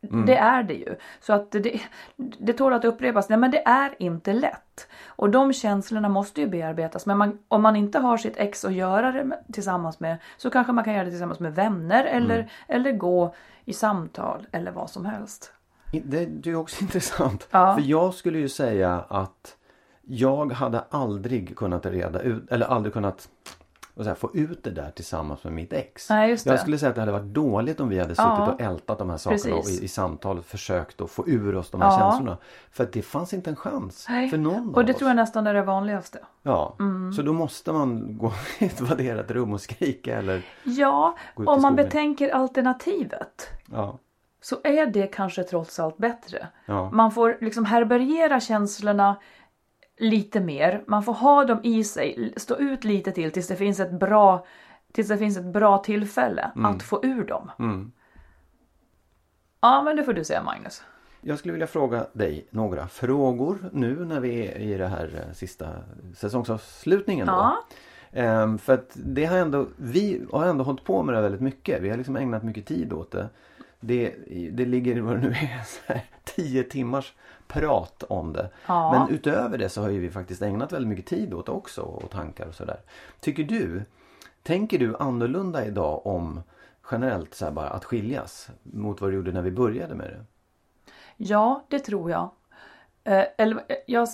[0.00, 0.96] Det är det ju.
[1.20, 1.80] Så att det,
[2.16, 3.28] det tål att upprepas.
[3.28, 4.88] Nej men det är inte lätt.
[5.06, 7.06] Och de känslorna måste ju bearbetas.
[7.06, 10.50] Men man, om man inte har sitt ex att göra det med, tillsammans med så
[10.50, 13.34] kanske man kan göra det tillsammans med vänner eller, eller gå
[13.64, 15.52] i samtal eller vad som helst.
[15.92, 17.48] Det, det är också intressant.
[17.50, 17.74] Ja.
[17.74, 19.56] För jag skulle ju säga att
[20.02, 23.28] jag hade aldrig kunnat reda ut, eller aldrig kunnat
[23.98, 26.10] vad säger, jag, få ut det där tillsammans med mitt ex.
[26.10, 26.58] Nej, just Jag det.
[26.58, 28.52] skulle säga att det hade varit dåligt om vi hade suttit Ja.
[28.52, 31.80] och ältat de här sakerna och i, i samtal försökt att få ur oss de
[31.82, 31.98] här Ja.
[31.98, 32.38] känslorna.
[32.70, 34.28] För det fanns inte en chans Nej.
[34.30, 35.20] för någon Och det av tror jag oss.
[35.20, 36.18] nästan är det vanligaste.
[36.42, 36.76] Ja,
[37.16, 41.76] så då måste man gå i ett vadderat rum och skrika eller Ja, om man
[41.76, 43.48] betänker alternativet.
[43.72, 43.98] ja.
[44.40, 46.46] så är det kanske trots allt bättre.
[46.66, 46.90] Ja.
[46.90, 49.16] Man får liksom härbärgera känslorna
[49.98, 50.84] lite mer.
[50.86, 54.46] Man får ha dem i sig, stå ut lite till tills det finns ett bra,
[54.92, 57.50] tills det finns ett bra tillfälle att få ur dem.
[57.58, 57.92] Mm.
[59.60, 60.82] Ja, men det får du säga Magnus.
[61.20, 65.34] Jag skulle vilja fråga dig några frågor nu när vi är i det här eh,
[65.34, 65.68] sista
[66.16, 67.26] säsongsavslutningen.
[67.26, 67.32] Då.
[67.32, 67.64] Ja.
[68.12, 71.82] Ehm, för att det har ändå, vi har ändå hållit på med det väldigt mycket.
[71.82, 73.28] Vi har liksom ägnat mycket tid åt det.
[73.80, 74.14] Det,
[74.52, 77.14] det ligger vad det nu är, så här, tio timmars
[77.48, 78.50] prat om det.
[78.66, 78.92] Ja.
[78.92, 81.82] Men utöver det så har ju vi faktiskt ägnat väldigt mycket tid åt det också
[81.82, 82.80] och tankar och sådär.
[83.20, 83.82] Tycker du,
[84.42, 86.40] tänker du annorlunda idag om
[86.90, 90.24] generellt så här bara att skiljas mot vad du gjorde när vi började med det?
[91.16, 92.30] Ja, det tror jag.
[93.04, 94.08] Eh, eller, eh, jag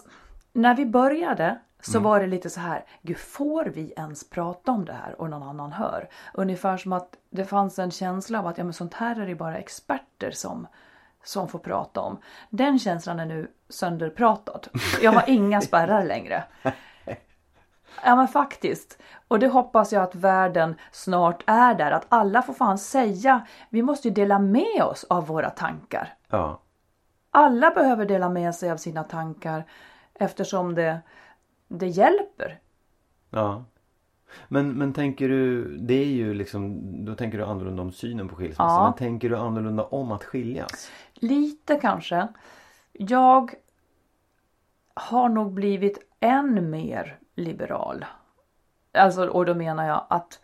[0.53, 4.85] när vi började så var det lite så här, gud får vi ens prata om
[4.85, 6.09] det här och någon annan hör?
[6.35, 9.35] Ungefär som att det fanns en känsla av att ja, men sånt här är det
[9.35, 10.67] bara experter som,
[11.25, 12.19] som får prata om.
[12.51, 14.69] Den känslan är nu sönderpratad.
[15.03, 16.45] Jag har inga spärrar längre.
[18.05, 18.99] Ja men faktiskt.
[19.29, 21.91] Och det hoppas jag att världen snart är där.
[21.91, 23.47] Att alla får fan säga.
[23.71, 26.15] Vi måste ju dela med oss av våra tankar.
[26.29, 26.61] Ja.
[27.31, 29.65] Alla behöver dela med sig av sina tankar
[30.15, 31.01] eftersom det,
[31.69, 32.61] det hjälper.
[33.31, 33.65] Ja.
[34.49, 38.37] Men, men tänker du, det är ju liksom, då tänker du annorlunda om synen på
[38.37, 38.73] skilsmässa.
[38.73, 38.85] Ja.
[38.85, 40.91] Men tänker du annorlunda om att skiljas?
[41.15, 42.29] Lite kanske.
[42.93, 43.55] Jag
[44.95, 48.05] har nog blivit än mer liberal.
[48.93, 50.41] Alltså, och då menar jag att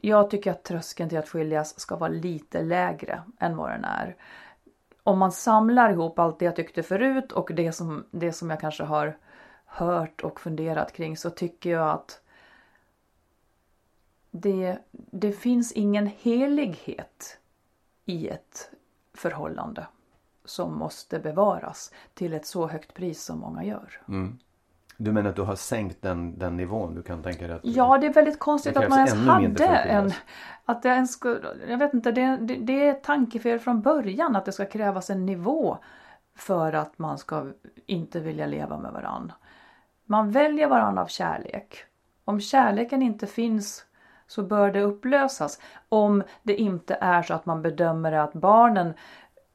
[0.00, 4.16] jag tycker att tröskeln till att skiljas ska vara lite lägre än vad den är.
[5.02, 8.60] Om man samlar ihop allt det jag tyckte förut och det som, det som jag
[8.60, 9.16] kanske har
[9.64, 12.21] hört och funderat kring så tycker jag att
[14.32, 17.38] det, det finns ingen helighet
[18.04, 18.70] i ett
[19.14, 19.86] förhållande
[20.44, 24.00] som måste bevaras till ett så högt pris som många gör.
[24.08, 24.38] Mm.
[24.96, 26.94] Du menar att du har sänkt den, den nivån?
[26.94, 27.60] Du kan tänka dig att...
[27.64, 30.12] Ja, det är väldigt konstigt att man ens hade en...
[30.64, 31.18] Att det ens
[31.68, 35.26] jag vet inte, det, det, det är tankefel från början att det ska krävas en
[35.26, 35.78] nivå
[36.34, 37.52] för att man ska
[37.86, 39.32] inte vilja leva med varann.
[40.04, 41.84] Man väljer varann av kärlek.
[42.24, 43.84] Om kärleken inte finns
[44.32, 45.60] så bör det upplösas.
[45.88, 48.94] Om det inte är så att man bedömer att barnen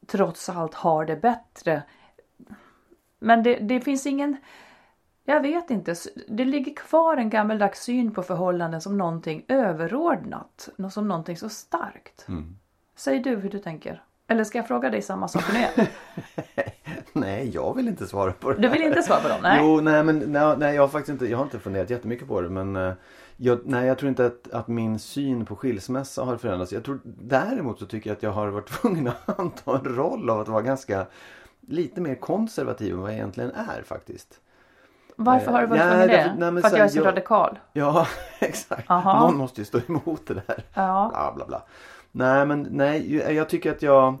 [0.06, 1.82] trots allt har det bättre.
[3.18, 4.36] Men det, det finns ingen...
[5.24, 5.94] Jag vet inte.
[6.28, 10.68] Det ligger kvar en gammeldags syn på förhållanden som någonting överordnat.
[10.90, 12.28] Som någonting så starkt.
[12.28, 12.56] Mm.
[12.96, 14.02] Säg du hur du tänker.
[14.26, 15.86] Eller ska jag fråga dig samma sak nu?
[17.12, 18.88] Nej, jag vill inte svara på det Du vill här.
[18.88, 19.38] inte svara på dem?
[19.42, 19.58] Nej.
[19.62, 22.40] Jo, nej men nej, nej, jag har faktiskt inte, jag har inte funderat jättemycket på
[22.40, 22.92] det men eh,
[23.40, 26.72] jag, nej, jag tror inte att, att min syn på skilsmässa har förändrats.
[26.72, 30.30] Jag tror däremot så tycker jag att jag har varit tvungen att anta en roll
[30.30, 31.06] av att vara ganska
[31.60, 34.40] lite mer konservativ än vad jag egentligen är faktiskt.
[35.16, 36.34] Varför har du varit tvungen det?
[36.50, 37.58] nej, För att så jag är så jag- radikal?
[37.72, 38.06] Ja,
[38.40, 38.90] exakt.
[38.90, 39.20] Aha.
[39.20, 40.64] Någon måste ju stå emot det där.
[40.74, 41.08] Ja.
[41.12, 41.62] Bla, bla, bla.
[42.12, 44.18] Nej, men nej, jag tycker att jag...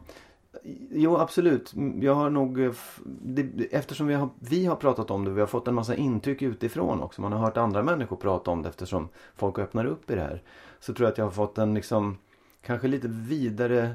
[0.90, 1.72] Jo, absolut.
[2.00, 2.60] Jag har nog...
[2.60, 2.72] eh,
[3.04, 3.42] Det,
[3.74, 7.02] eftersom vi har, vi har pratat om det, vi har fått en massa intryck utifrån
[7.02, 7.20] också.
[7.20, 10.42] Man har hört andra människor prata om det eftersom folk öppnar upp i det här.
[10.80, 12.18] Så tror jag att jag har fått en liksom...
[12.62, 13.94] Kanske lite vidare...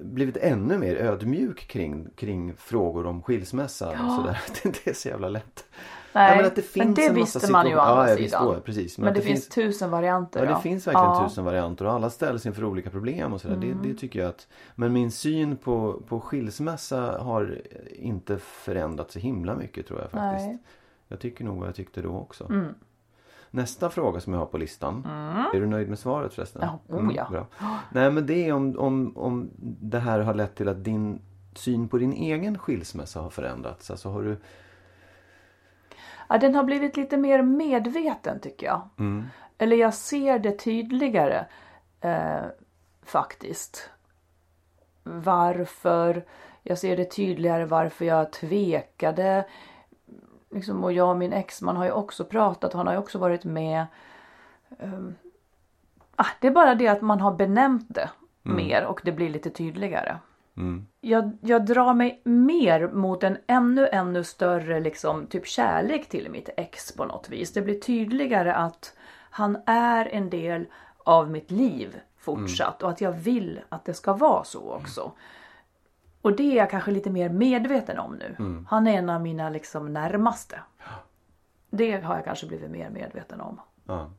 [0.00, 4.16] Blivit ännu mer ödmjuk kring, kring frågor om skilsmässa och Ja.
[4.16, 4.40] sådär.
[4.54, 5.64] Det inte är så jävla lätt.
[6.12, 8.16] Nej, men att det men finns det en massa visste man ju å andra Ja,
[8.16, 8.46] visst, sidan.
[8.46, 8.98] då, precis.
[8.98, 10.44] Men, att det, finns tusen varianter.
[10.44, 11.28] Ja, det finns verkligen Ja.
[11.28, 13.54] tusen varianter och alla ställs inför olika problem och sådär.
[13.54, 13.82] Mm.
[13.82, 14.46] Det, det tycker jag att...
[14.74, 17.58] Men min syn på, på skilsmässa har
[17.92, 20.48] inte förändrats så himla mycket tror jag faktiskt.
[20.48, 20.58] Nej.
[21.08, 22.44] Jag tycker nog vad jag tyckte då också.
[22.44, 22.74] Mm.
[23.50, 25.04] Nästa fråga som jag har på listan.
[25.54, 26.62] Är du nöjd med svaret förresten?
[26.64, 27.28] Ja, oh ja.
[27.30, 27.46] bra.
[27.92, 31.20] Nej men det är om, om, om det här har lett till att din
[31.54, 33.90] syn på din egen skilsmässa har förändrats.
[33.90, 34.36] Alltså har du...
[36.28, 38.88] Ja, den har blivit lite mer medveten tycker jag.
[38.98, 39.26] Mm.
[39.58, 41.46] Eller jag ser det tydligare
[42.00, 42.44] eh,
[43.02, 43.90] faktiskt.
[45.02, 46.24] Varför,
[46.62, 49.46] jag ser det tydligare varför jag tvekade.
[50.50, 53.44] Liksom, och jag och min exman har ju också pratat, han har ju också varit
[53.44, 53.86] med.
[56.16, 58.10] Ah, det är bara det att man har benämnt det
[58.42, 60.18] mer och det blir lite tydligare.
[60.58, 60.86] Mm.
[61.00, 66.48] Jag, jag drar mig mer mot en ännu, ännu större liksom, typ kärlek till mitt
[66.56, 67.52] ex på något vis.
[67.52, 68.96] Det blir tydligare att
[69.30, 70.66] han är en del
[71.04, 75.12] av mitt liv fortsatt och att jag vill att det ska vara så också.
[76.22, 78.36] Och det är jag kanske lite mer medveten om nu.
[78.68, 80.60] Han är en av mina liksom närmaste.
[81.70, 83.60] Det har jag kanske blivit mer medveten om.
[83.84, 84.10] Ja.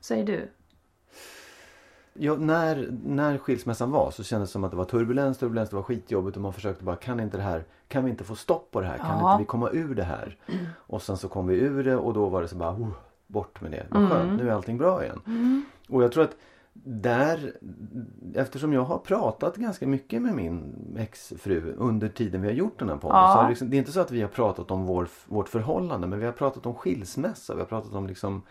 [0.00, 0.50] Säger du?
[2.18, 5.76] Ja, när, när skilsmässan var så kändes det som att det var turbulens, turbulens, det
[5.76, 8.70] var skitjobbigt och man försökte bara kan inte det här, kan vi inte få stopp
[8.70, 9.32] på det här, kan Ja.
[9.32, 10.36] inte vi komma ur det här?
[10.76, 12.88] Och sen så kom vi ur det och då var det så bara, oh,
[13.26, 15.62] bort med det, vad skönt, nu är allting bra igen.
[15.88, 16.36] Och jag tror att
[16.86, 17.52] där,
[18.34, 22.88] eftersom jag har pratat ganska mycket med min exfru under tiden vi har gjort den
[22.88, 23.16] här podden.
[23.16, 23.28] Ja.
[23.32, 25.48] Så har det, liksom, det är inte så att vi har pratat om vår, vårt
[25.48, 27.54] förhållande men vi har pratat om skilsmässa.
[27.54, 28.42] Vi har pratat om liksom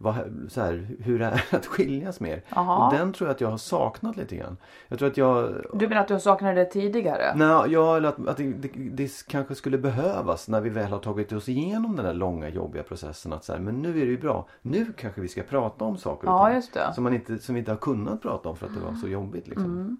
[0.00, 0.14] vad,
[0.48, 2.42] så här, hur det är att skiljas mer.
[2.48, 2.86] Jaha.
[2.86, 4.56] Och den tror jag att jag har saknat lite grann.
[4.88, 7.32] Jag tror att jag Du menar att du saknade det tidigare?
[7.36, 10.98] Nej, ja, eller att, att det, det, det kanske skulle behövas när vi väl har
[10.98, 13.32] tagit oss igenom den där långa jobbiga processen.
[13.32, 14.48] Att så här, men nu är det ju bra.
[14.62, 16.92] Nu kanske vi ska prata om saker och Ja, just det.
[16.94, 19.08] Som, man inte, som vi inte har kunnat prata om för att det var så
[19.08, 19.48] jobbigt.
[19.48, 19.96] Liksom.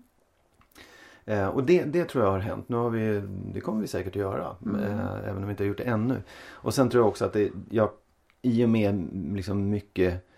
[1.24, 2.68] Eh, och det, det tror jag har hänt.
[2.68, 3.22] Nu har vi,
[3.54, 4.56] det kommer vi säkert att göra.
[4.82, 6.22] Eh, även om vi inte har gjort det ännu.
[6.50, 7.90] Och sen tror jag också att det, jag,
[8.42, 10.28] i och med liksom mycket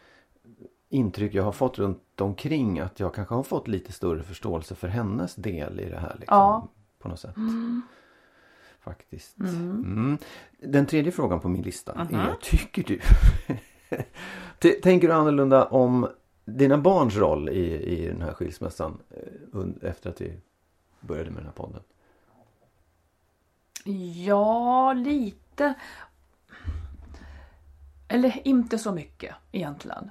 [0.89, 4.89] intryck jag har fått runt omkring att jag kanske har fått lite större förståelse för
[4.89, 6.17] hennes del i det här.
[6.19, 6.69] Liksom, Ja.
[6.99, 7.35] På något sätt.
[8.81, 9.39] Faktiskt.
[9.39, 10.19] Mm.
[10.59, 13.01] Den tredje frågan på min lista är, tycker du
[14.83, 16.09] Tänker du annorlunda om
[16.45, 20.41] dina barns roll i, i den här skilsmässan eh, efter att vi
[21.01, 21.83] började med den här podden?
[24.25, 25.75] Ja, lite.
[28.11, 30.11] Eller inte så mycket egentligen.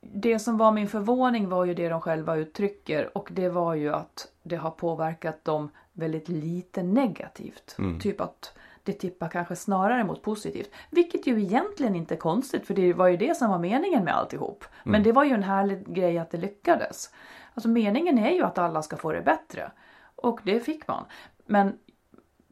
[0.00, 3.94] Det som var min förvåning var ju det de själva uttrycker och det var ju
[3.94, 7.76] att det har påverkat dem väldigt lite negativt.
[8.00, 10.70] Typ att det tippar kanske snarare mot positivt.
[10.90, 14.14] Vilket ju egentligen inte är konstigt för det var ju det som var meningen med
[14.16, 14.64] alltihop.
[14.84, 17.10] Men det var ju en härlig grej att det lyckades.
[17.54, 19.70] Alltså meningen är ju att alla ska få det bättre.
[20.16, 21.04] Och det fick man.
[21.46, 21.78] Men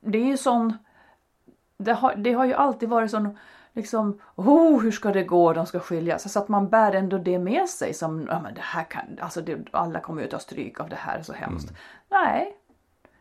[0.01, 0.77] det är ju sån
[1.77, 3.39] det har, det har ju alltid varit sån
[3.77, 6.33] liksom, oh hur ska det gå, de ska skiljas.
[6.33, 9.41] Så att man bär ändå det med sig som, ja men det här kan, alltså
[9.41, 11.73] det, alla kommer ju ta stryk av det här, så hemskt.
[12.09, 12.57] Nej.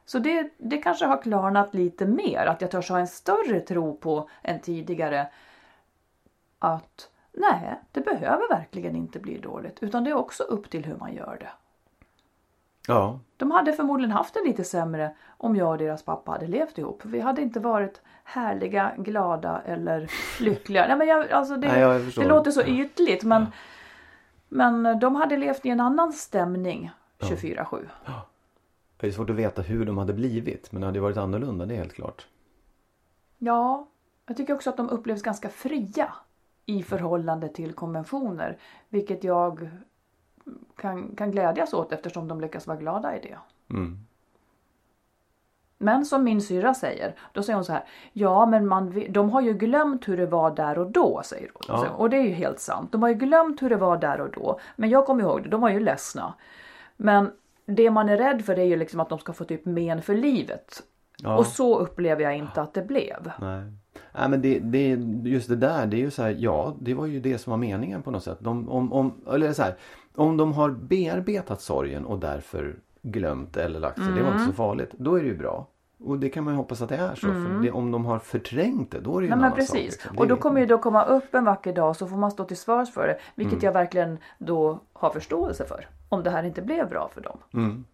[0.05, 3.97] Så det, det kanske har klarnat lite mer, att jag törs ha en större tro
[3.97, 5.27] på än tidigare.
[6.59, 10.95] Att nej, det behöver verkligen inte bli dåligt, utan det är också upp till hur
[10.95, 11.51] man gör det.
[12.87, 16.77] Ja, De hade förmodligen haft det lite sämre om jag och deras pappa hade levt
[16.77, 17.05] ihop.
[17.05, 20.11] Vi hade inte varit härliga, glada eller
[20.43, 20.87] lyckliga.
[20.87, 23.45] Nej, men jag, alltså det, Nej, jag det låter så ytligt men,
[24.49, 27.87] men de hade levt i en annan stämning 24-7.
[28.97, 31.73] det är svårt att veta hur de hade blivit men det hade varit annorlunda, det
[31.73, 32.27] är helt klart.
[33.37, 33.87] Ja,
[34.27, 36.13] jag tycker också att de upplevs ganska fria
[36.65, 38.57] i förhållande till konventioner.
[38.89, 39.69] Vilket jag
[40.75, 43.37] kan, kan glädjas åt eftersom de lyckas vara glada i det.
[43.73, 44.05] Mm.
[45.77, 47.83] Men som min syra säger, då säger hon så här.
[48.13, 51.63] Ja men man, de har ju glömt hur det var där och då säger hon.
[51.67, 51.89] Ja.
[51.89, 52.91] Och det är ju helt sant.
[52.91, 54.59] De har ju glömt hur det var där och då.
[54.75, 56.33] Men jag kommer ihåg det, de var ju ledsna.
[56.97, 57.31] Men
[57.65, 60.15] det man är rädd för är ju liksom att de ska få typ men för
[60.15, 60.83] livet.
[61.17, 61.37] Ja.
[61.37, 63.31] Och så upplever jag inte att det blev.
[63.39, 63.63] Nej.
[64.11, 64.87] Nej men det, det,
[65.29, 67.57] just det där, det är ju så här, ja det var ju det som var
[67.57, 68.37] meningen på något sätt.
[68.41, 69.75] De, om, om, eller så här,
[70.15, 74.33] om de har bearbetat sorgen och därför glömt eller lagt sig, det var Mm.
[74.33, 74.89] inte så farligt.
[74.97, 75.67] Då är det ju bra.
[75.99, 77.27] Och det kan man ju hoppas att det är så.
[77.27, 79.39] För det, om de har förträngt det, då är det ju Mm.
[79.39, 79.75] Nej en annan sak.
[79.75, 79.91] precis.
[80.03, 80.17] liksom.
[80.17, 82.57] Och då kommer ju då komma upp en vacker dag så får man stå till
[82.57, 83.17] svars för det.
[83.35, 83.65] Vilket Mm.
[83.65, 85.87] jag verkligen då har förståelse för.
[86.09, 87.37] Om det här inte blev bra för dem.
[87.53, 87.85] Mm.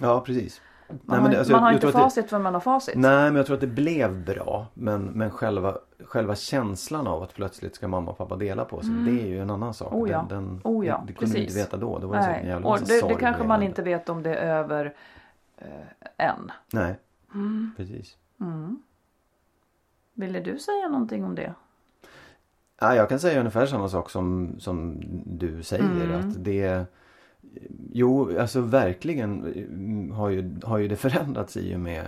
[0.00, 0.60] Ja precis.
[1.02, 2.60] Man Nej, har, men det- alltså, man har jag inte det- facit förrän man har
[2.60, 2.94] facit.
[2.96, 4.66] Nej men jag tror att det blev bra.
[4.74, 8.90] Men, men själva, själva känslan av att plötsligt ska mamma och pappa dela på sig.
[8.90, 9.92] Det är ju en annan sak.
[9.92, 10.26] Oh ja.
[10.28, 11.66] Den, den, Oh ja, det kunde vi inte precis.
[11.66, 11.98] veta då.
[11.98, 12.46] Det var så en Nej.
[12.46, 14.94] jävla Och det, det kanske man inte vet om det är över
[15.58, 16.52] eh, än.
[16.72, 16.98] Nej.
[17.34, 17.70] Mm.
[17.76, 18.16] Precis.
[20.14, 21.54] Ville du säga någonting om det?
[22.80, 25.84] Ja, jag kan säga ungefär samma sak som, som du säger.
[26.04, 26.18] Mm.
[26.20, 26.84] Att det
[27.92, 32.04] Jo, alltså verkligen mm, har ju, har ju det förändrats i och med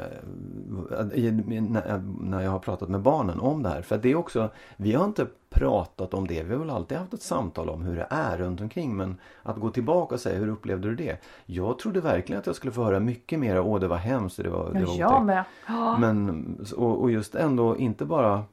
[2.21, 3.83] när, jag har pratat med barnen om det här.
[3.83, 6.43] För det är också, vi har inte pratat om det.
[6.43, 8.97] Vi har väl alltid haft ett samtal om hur det är runt omkring.
[8.97, 11.19] Men att gå tillbaka och säga, hur upplevde du det?
[11.47, 14.51] Jag trodde verkligen att jag skulle få höra mycket mer, åh det var hemskt, det
[14.51, 15.45] var, det var jag otäckt." med.
[15.69, 15.99] Ja.
[15.99, 18.45] Men, och, och just ändå inte bara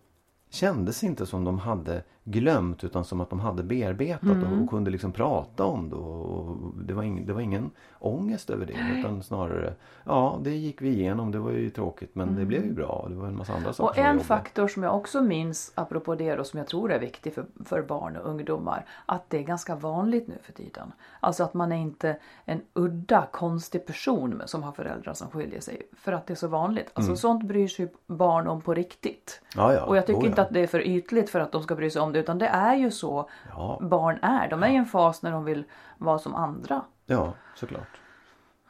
[0.49, 4.91] kändes inte som de hade glömt utan som att de hade bearbetat och, och kunde
[4.91, 5.95] liksom prata om det.
[5.95, 10.49] Och, och det, var ing, det var ingen ångest över det utan snarare ja det
[10.49, 11.31] gick vi igenom.
[11.31, 12.87] Det var ju tråkigt men det blev ju bra.
[12.87, 16.15] och Det var en massa andra saker Och en faktor som jag också minns apropå
[16.15, 18.85] det och som jag tror är viktig för, för barn och ungdomar.
[19.05, 20.91] Att det är ganska vanligt nu för tiden.
[21.19, 25.81] Alltså att man är inte en udda konstig person som har föräldrar som skiljer sig.
[25.93, 26.91] För att det är så vanligt.
[26.93, 29.41] Alltså sånt bryr sig barn om på riktigt.
[29.55, 29.83] Ja, ja.
[29.83, 30.29] Och jag tycker Oh, ja.
[30.29, 32.19] inte att det är för ytligt för att de ska bry sig om det.
[32.19, 33.77] Utan det är ju så Ja.
[33.81, 34.47] barn är.
[34.49, 35.63] De är i en fas när de vill
[35.97, 36.81] vara som andra.
[37.05, 37.99] Ja, såklart.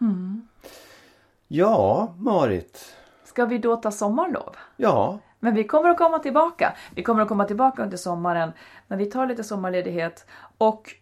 [0.01, 0.47] Mm.
[1.47, 2.95] Ja, Marit.
[3.23, 4.55] Ska vi då ta sommarlov?
[4.75, 6.73] Ja, Men vi kommer att komma tillbaka.
[6.95, 8.51] Vi kommer att komma tillbaka under sommaren.
[8.87, 10.25] Men vi tar lite sommarledighet.
[10.57, 10.95] Och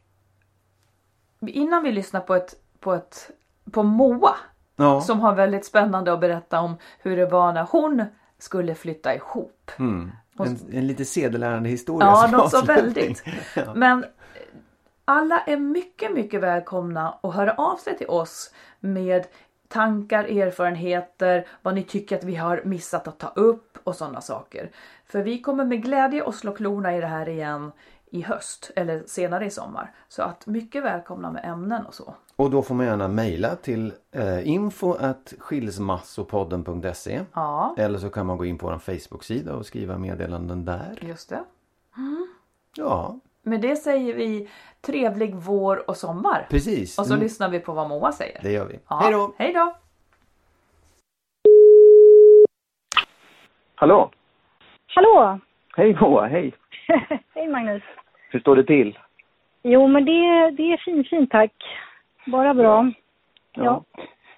[1.48, 3.32] innan vi lyssnar på ett, på ett,
[3.72, 4.36] på Moa.
[4.76, 5.02] ja.
[5.02, 8.06] Som har väldigt spännande att berätta om hur det var när hon
[8.38, 9.72] skulle flytta ihop.
[9.80, 10.12] Mm.
[10.40, 13.24] En, en lite sedelärande historia Ja, något så väldigt.
[13.76, 14.06] Men
[15.06, 19.28] alla är mycket, mycket välkomna att höra av sig till oss med
[19.68, 24.72] tankar, erfarenheter, vad ni tycker att vi har missat att ta upp och sådana saker.
[25.06, 27.72] För vi kommer med glädje att slå klorna i det här igen
[28.14, 29.92] i höst eller senare i sommar.
[30.08, 32.16] Så att mycket välkomna med ämnen och så.
[32.36, 38.26] Och då får man gärna mejla till eh, info at skilsmassopodden.se Ja, Eller så kan
[38.26, 40.98] man gå in på vår Facebook-sida och skriva meddelanden där.
[41.02, 41.44] just det.
[42.76, 44.50] Ja, Med det säger vi
[44.82, 46.48] trevlig vår och sommar.
[46.50, 47.00] precis.
[47.00, 48.40] Och så Mm, lyssnar vi på vad Moa säger.
[48.44, 48.80] Det gör vi.
[48.88, 49.34] Ja, Hej då!
[49.38, 49.76] Hej då!
[53.76, 54.12] Hallå!
[54.88, 55.40] Hallå!
[55.76, 56.54] Hej Moa, hej!
[57.34, 57.84] Hej Magnus.
[58.32, 58.98] Hur står det till?
[59.64, 61.52] Jo, men det, det är fint, fint tack.
[62.26, 62.92] Bara bra.
[63.56, 63.84] Ja.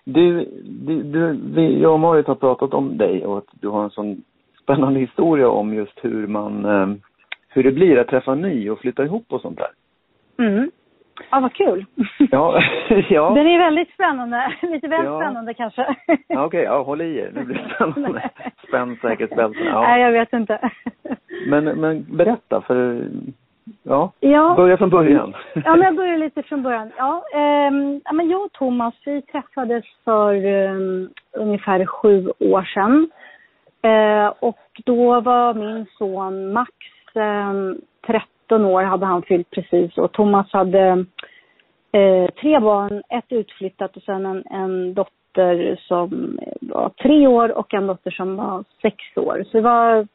[0.05, 3.83] Du, du, du vi, jag och Marit har pratat om dig och att du har
[3.83, 4.23] en sån
[4.63, 6.87] spännande historia om just hur man, eh,
[7.49, 9.67] hur det blir att träffa ny och flytta ihop och sånt där.
[10.45, 10.71] Mm.
[11.31, 11.85] Ja, vad kul.
[12.31, 12.61] Ja,
[13.09, 13.29] ja.
[13.33, 14.53] Den är väldigt spännande.
[14.61, 15.19] Lite väl Ja.
[15.21, 15.95] spännande kanske.
[16.27, 17.31] ja Okej, ja, håll i er.
[17.35, 18.29] Nu blir det spännande.
[18.67, 19.81] Spänn säkerhetsbältena.
[19.81, 20.05] Nej, Ja.
[20.05, 20.69] jag vet inte.
[21.47, 23.07] Men, men berätta, för
[23.83, 24.53] ja, Ja.
[24.57, 25.35] börja från början.
[25.53, 26.91] Ja, men jag börjar lite från början.
[26.97, 27.23] Ja,
[28.03, 33.09] ja men jag och Thomas, vi träffades för ehm, ungefär sju år sedan.
[33.83, 36.71] Eh, och då var min son Max
[37.15, 37.53] eh,
[38.07, 41.05] 13 år hade han fyllt precis och Thomas hade
[41.91, 47.73] eh, tre barn, ett utflyttat och sen en, en dotter som var tre år och
[47.73, 49.43] en dotter som var sex år.
[49.51, 50.07] Så det var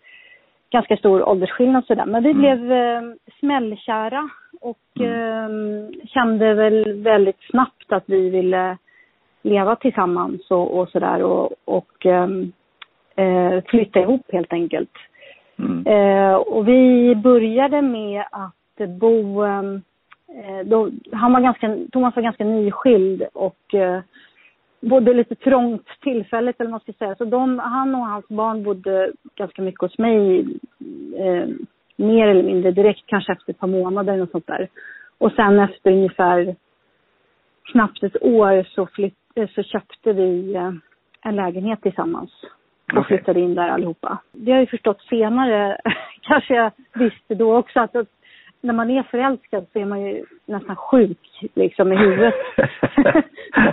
[0.70, 2.06] ganska stor åldersskillnad sådär.
[2.06, 2.40] Men vi Mm.
[2.40, 3.02] blev eh,
[3.40, 4.28] smällkära
[4.60, 5.48] och eh,
[6.04, 8.76] kände väl väldigt snabbt att vi ville
[9.42, 12.52] leva tillsammans och, och sådär och, och ehm,
[13.16, 14.90] eh, flytta ihop helt enkelt.
[15.58, 15.86] Mm.
[15.86, 19.82] Eh, och vi började med att bo, ehm,
[20.28, 24.00] eh, då, han var ganska, Thomas var ganska nyskild och eh,
[24.80, 27.14] bodde lite trångt tillfälligt eller vad man ska säga.
[27.14, 30.40] Så de, han och hans barn bodde ganska mycket hos mig,
[31.16, 31.48] eh,
[31.96, 34.68] mer eller mindre direkt, kanske efter ett par månader eller något sånt där.
[35.18, 36.56] Och sen efter ungefär
[37.72, 40.72] knappt ett år så, flytt, eh, så köpte vi eh,
[41.22, 42.30] en lägenhet tillsammans
[42.92, 43.04] och Okej.
[43.04, 44.18] flyttade in där allihopa.
[44.32, 45.78] Det har jag ju förstått senare,
[46.20, 48.08] kanske jag visste då också, att, att
[48.60, 52.34] när man är förälskad så är man ju nästan sjuk liksom i huvudet.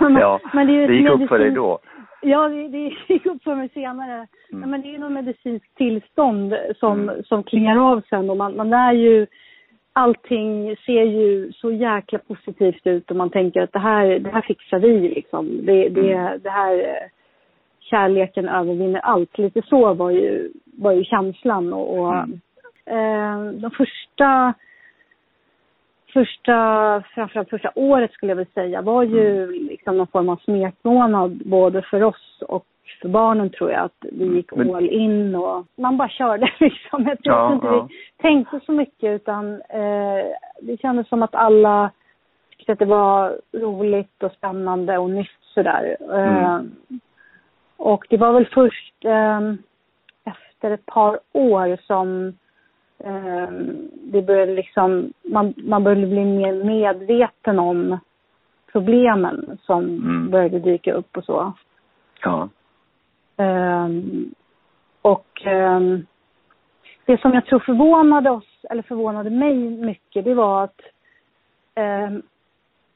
[0.00, 1.78] ja, Men det ett gick upp för dig medicin- då.
[2.22, 4.26] Ja, det, det gick upp för mig senare.
[4.50, 8.56] Ja, men det är ju något medicinskt tillstånd som, som klingar av sen och man,
[8.56, 9.26] man är ju
[9.92, 14.42] allting ser ju så jäkla positivt ut och man tänker att det här, det här
[14.42, 15.66] fixar vi liksom.
[15.66, 17.08] Det, det, det här eh,
[17.80, 19.38] kärleken övervinner allt.
[19.38, 22.14] Lite så var ju, var ju känslan och, och
[22.94, 24.54] eh, de första
[26.20, 31.42] första, framförallt första året skulle jag vilja säga, var ju liksom någon form av smekmånad
[31.46, 32.64] både för oss och
[33.02, 33.84] för barnen tror jag.
[33.84, 37.04] Att vi gick Men- all in och man bara körde liksom.
[37.08, 37.88] Jag tror Ja, inte ja.
[37.90, 40.24] vi tänkte så mycket utan eh,
[40.62, 41.90] det kändes som att alla
[42.56, 45.96] tyckte att det var roligt och spännande och nytt sådär.
[46.00, 46.72] Eh, Mm.
[47.76, 49.40] och det var väl först eh,
[50.24, 52.32] efter ett par år som eh,
[53.92, 57.98] det började liksom, man, man började bli mer medveten om
[58.72, 60.30] problemen som Mm.
[60.30, 61.52] började dyka upp och så.
[62.22, 62.48] Ja.
[63.36, 64.34] Ehm,
[65.02, 66.06] och ehm,
[67.04, 70.80] det som jag tror förvånade oss, eller förvånade mig mycket, det var att
[71.74, 72.22] ehm,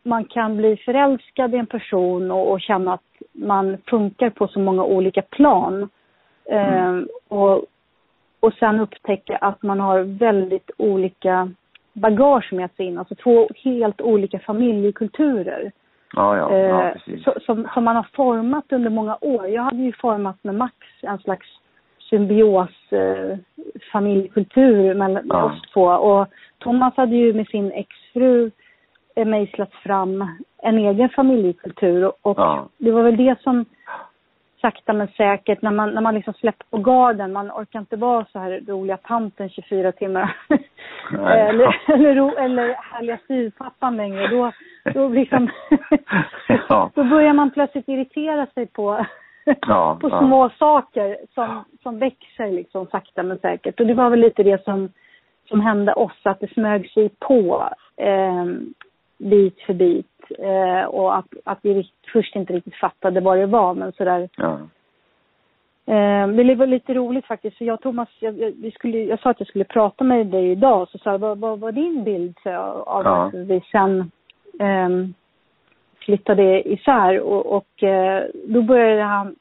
[0.02, 4.60] man kan bli förälskad i en person och, och känna att man funkar på så
[4.60, 5.88] många olika plan.
[6.44, 7.64] Ehm, och,
[8.40, 11.50] och sen upptäcka att man har väldigt olika
[11.92, 15.72] bagage med sig in, alltså två helt olika familjekulturer.
[16.16, 17.24] Ja, ja, ja, Eh, precis.
[17.24, 19.46] så, som, som man har format under många år.
[19.48, 21.46] Jag hade ju format med Max en slags
[22.10, 23.36] symbios eh,
[23.92, 25.44] familjekultur mellan Ja.
[25.44, 25.84] oss två.
[25.84, 26.26] Och
[26.58, 28.50] Thomas hade ju med sin exfru
[29.14, 30.28] eh, mejslat fram
[30.62, 32.04] en egen familjekultur.
[32.04, 32.68] Och, och Ja.
[32.78, 33.64] det var väl det som
[34.60, 38.26] sakta men säkert, när man, när man liksom släpper på garden, man orkar inte vara
[38.32, 40.36] så här roliga tanten 24 timmar.
[41.12, 44.28] Eller, eller, ro, eller härliga styvpappan längre.
[44.28, 44.52] Då,
[44.94, 45.50] då, liksom,
[46.68, 46.90] Ja.
[46.94, 49.06] då börjar man plötsligt irritera sig på,
[49.44, 50.18] Ja, på ja.
[50.18, 53.80] små saker som, som växer liksom sakta men säkert.
[53.80, 54.92] Och det var väl lite det som,
[55.48, 58.44] som hände oss, att det smög sig på eh,
[59.20, 60.06] bit för bit.
[60.38, 64.58] Eh, och att, att vi först inte riktigt fattade vad det var, men sådär Ja.
[65.86, 69.20] Eh, det var lite roligt faktiskt, för jag och Thomas, jag, jag, vi skulle, jag
[69.20, 72.04] sa att jag skulle prata med dig idag, så sa jag, vad, vad var din
[72.04, 73.26] bild jag, av Ja.
[73.26, 74.10] att vi sen
[74.58, 75.14] ehm,
[75.98, 79.36] flyttade isär och, och eh, då började han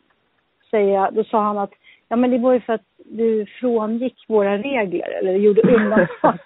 [0.71, 1.73] säga, då sa han att
[2.09, 6.37] ja men det var ju för att du frångick våra regler eller gjorde undantag.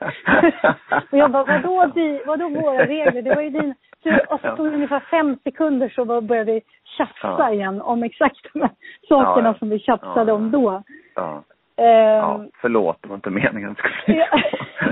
[1.11, 3.21] och jag bara, vadå, di, vadå våra regler?
[3.21, 3.73] Det var ju din...
[4.03, 6.61] Så, och så tog det ungefär fem sekunder så började vi
[6.97, 7.53] tjafsa Ja.
[7.53, 8.71] igen om exakt de här
[9.09, 9.59] sakerna Ja, ja.
[9.59, 10.83] som vi tjafsade Ja, om då.
[11.15, 11.43] Ja.
[11.75, 11.85] Ehm,
[12.17, 12.45] ja.
[12.61, 14.41] Förlåt, det var inte meningen att det skulle Ja.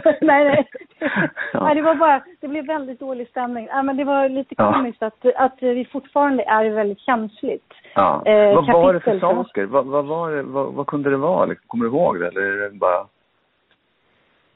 [0.22, 0.70] nej, nej.
[1.54, 1.64] Ja.
[1.64, 3.68] nej, det var bara, det blev väldigt dålig stämning.
[3.74, 4.74] Nej, men det var lite Ja.
[4.74, 7.74] komiskt att, att vi fortfarande är väldigt känsligt.
[7.96, 8.26] Ja.
[8.26, 9.66] Eh, vad var det för saker?
[9.66, 11.46] Vad, vad, var det, vad, vad kunde det vara?
[11.46, 11.68] Liksom?
[11.68, 12.28] Kommer du ihåg det?
[12.28, 13.06] Eller är det bara...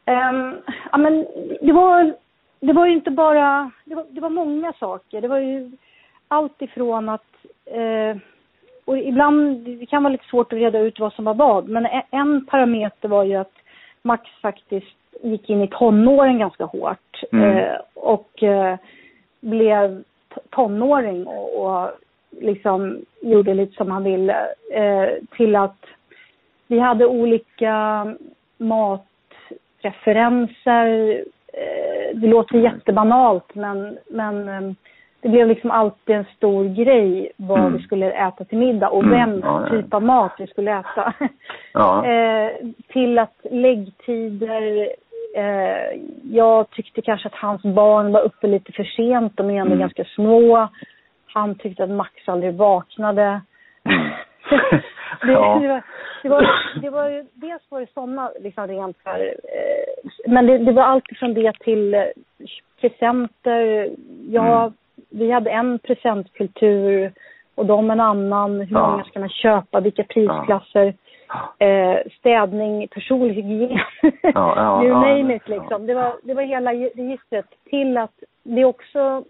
[0.06, 0.56] Ehm,
[0.92, 1.26] ja, men
[1.62, 2.14] det var,
[2.60, 5.22] det var ju inte bara, det var, det var många saker.
[5.22, 5.72] Det var ju
[6.28, 8.18] allt ifrån att, eh,
[8.86, 11.88] och ibland, det kan vara lite svårt att reda ut vad som var vad, men
[12.12, 13.54] en, parameter var ju att
[14.02, 17.00] Max faktiskt gick in i tonåren ganska hårt
[17.32, 17.58] Mm.
[17.58, 18.78] eh, och eh,
[19.40, 20.04] blev
[20.50, 21.92] tonåring och, och
[22.42, 25.86] liksom gjorde lite som han ville eh, till att
[26.68, 28.06] vi hade olika
[28.58, 31.12] matpreferenser.
[31.54, 34.72] Eh, det låter jättebanalt men, men eh,
[35.22, 37.74] det blev liksom alltid en stor grej vad Mm.
[37.78, 39.70] vi skulle äta till middag och Mm, vem ja, ja.
[39.70, 41.14] typ av mat vi skulle äta.
[41.74, 42.06] Ja.
[42.12, 42.52] eh,
[42.88, 44.90] till att läggtider,
[45.36, 46.00] eh,
[46.32, 49.80] jag tyckte kanske att hans barn var uppe lite för sent, de är ändå Mm.
[49.80, 50.68] ganska små.
[51.34, 53.42] Han tyckte att Max aldrig vaknade.
[55.22, 55.60] det, Ja.
[55.62, 55.82] det, var,
[56.24, 56.48] det, var,
[56.82, 60.84] det var ju, dels var det sådana liksom rent här, eh, men det, det var
[60.84, 62.04] allt från det till eh,
[62.82, 63.90] presenter.
[64.30, 64.74] Ja, Mm.
[65.10, 67.12] Vi hade en presentkultur
[67.56, 68.60] och de en annan.
[68.62, 68.90] Hur Ja.
[68.92, 69.80] många ska man köpa?
[69.80, 70.94] Vilka prisklasser?
[71.60, 73.80] Eh, städning, personlig hygien.
[74.02, 75.36] ja, you ja, name ja.
[75.36, 75.88] it liksom.
[75.88, 79.24] Det var, det var hela registret till att det också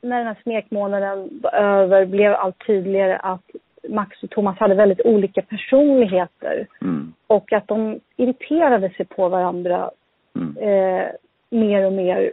[0.00, 3.42] när den här smekmånaden var över blev allt tydligare att
[3.88, 7.12] Max och Thomas hade väldigt olika personligheter Mm.
[7.26, 9.90] och att de irriterade sig på varandra
[10.36, 10.56] Mm.
[10.56, 11.06] eh,
[11.50, 12.32] mer och mer.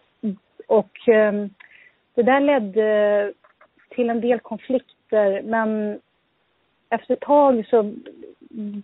[0.67, 1.33] Och eh,
[2.15, 3.33] det där ledde
[3.89, 5.99] till en del konflikter men
[6.89, 7.93] efter ett tag så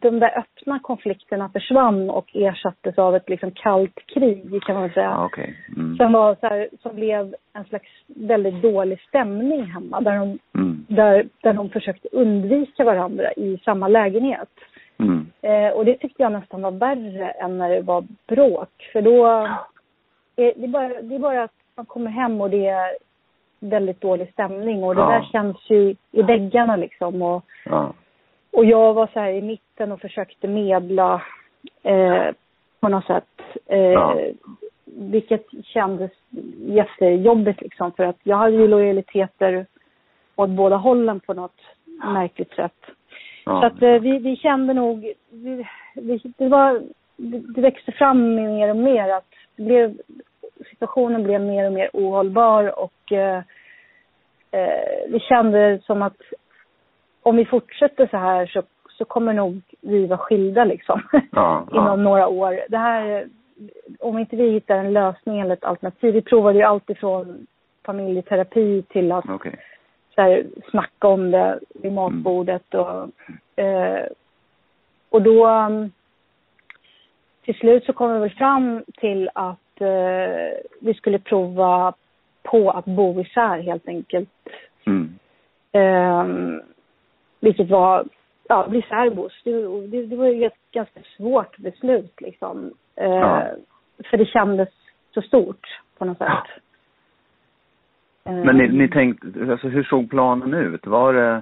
[0.02, 5.06] de där öppna konflikterna försvann och ersattes av ett liksom kallt krig kan man säga.
[5.06, 5.56] Ja, okej.
[5.78, 5.98] Mm.
[5.98, 10.86] Som, var så här, som blev en slags väldigt dålig stämning hemma där de, Mm.
[10.90, 14.50] där, där de försökte undvika varandra i samma lägenhet.
[15.00, 15.28] Mm.
[15.42, 18.90] Eh, och det tyckte jag nästan var värre än när det var bråk.
[18.94, 19.28] För då,
[20.36, 22.90] eh, det, är bara, det är bara att man kommer hem och det är
[23.60, 25.10] väldigt dålig stämning och det Ja.
[25.10, 27.22] där känns ju i väggarna liksom.
[27.22, 27.94] Och, Ja.
[28.52, 31.22] och jag var så här i mitten och försökte medla
[31.84, 32.28] eh,
[32.80, 33.42] på något sätt.
[33.66, 34.20] Eh, Ja.
[34.86, 36.12] Vilket kändes
[36.60, 39.66] jättejobbigt liksom för att jag hade ju lojaliteter
[40.36, 41.62] åt båda hållen på något
[42.14, 42.74] märkligt sätt.
[43.44, 46.82] Så att eh, vi, vi kände nog, vi, vi, det var,
[47.56, 49.98] det växte fram mer och mer att det blev,
[50.70, 53.44] situationen blev mer och mer ohållbar och eh,
[54.52, 56.18] eh, vi kände som att
[57.24, 61.02] om vi fortsätter så här så, så kommer nog vi vara skilda liksom
[61.32, 61.96] Ja, inom ja.
[61.96, 62.60] några år.
[62.70, 63.28] Det här,
[64.00, 67.48] om inte vi hittar en lösning eller ett alternativ, vi provade ju allt ifrån
[67.86, 69.56] familjeterapi till att Okej.
[70.16, 73.10] så här, snacka om det vid matbordet och,
[73.64, 74.06] eh,
[75.10, 75.92] och då um,
[77.50, 81.94] till slut så kom vi väl fram till att eh, vi skulle prova
[82.44, 84.30] på att bo isär helt enkelt.
[84.86, 85.10] Mm.
[85.72, 86.26] Eh,
[87.40, 88.06] vilket var,
[88.48, 89.42] ja, bli särbos.
[89.44, 92.74] Det, det, det var ju ett ganska svårt beslut liksom.
[92.96, 93.44] Eh, Ja.
[94.10, 94.70] För det kändes
[95.14, 95.68] så stort
[95.98, 96.28] på något sätt.
[98.24, 100.88] Eh, Men ni, ni tänkte, alltså hur såg planen ut?
[100.88, 101.42] Var det,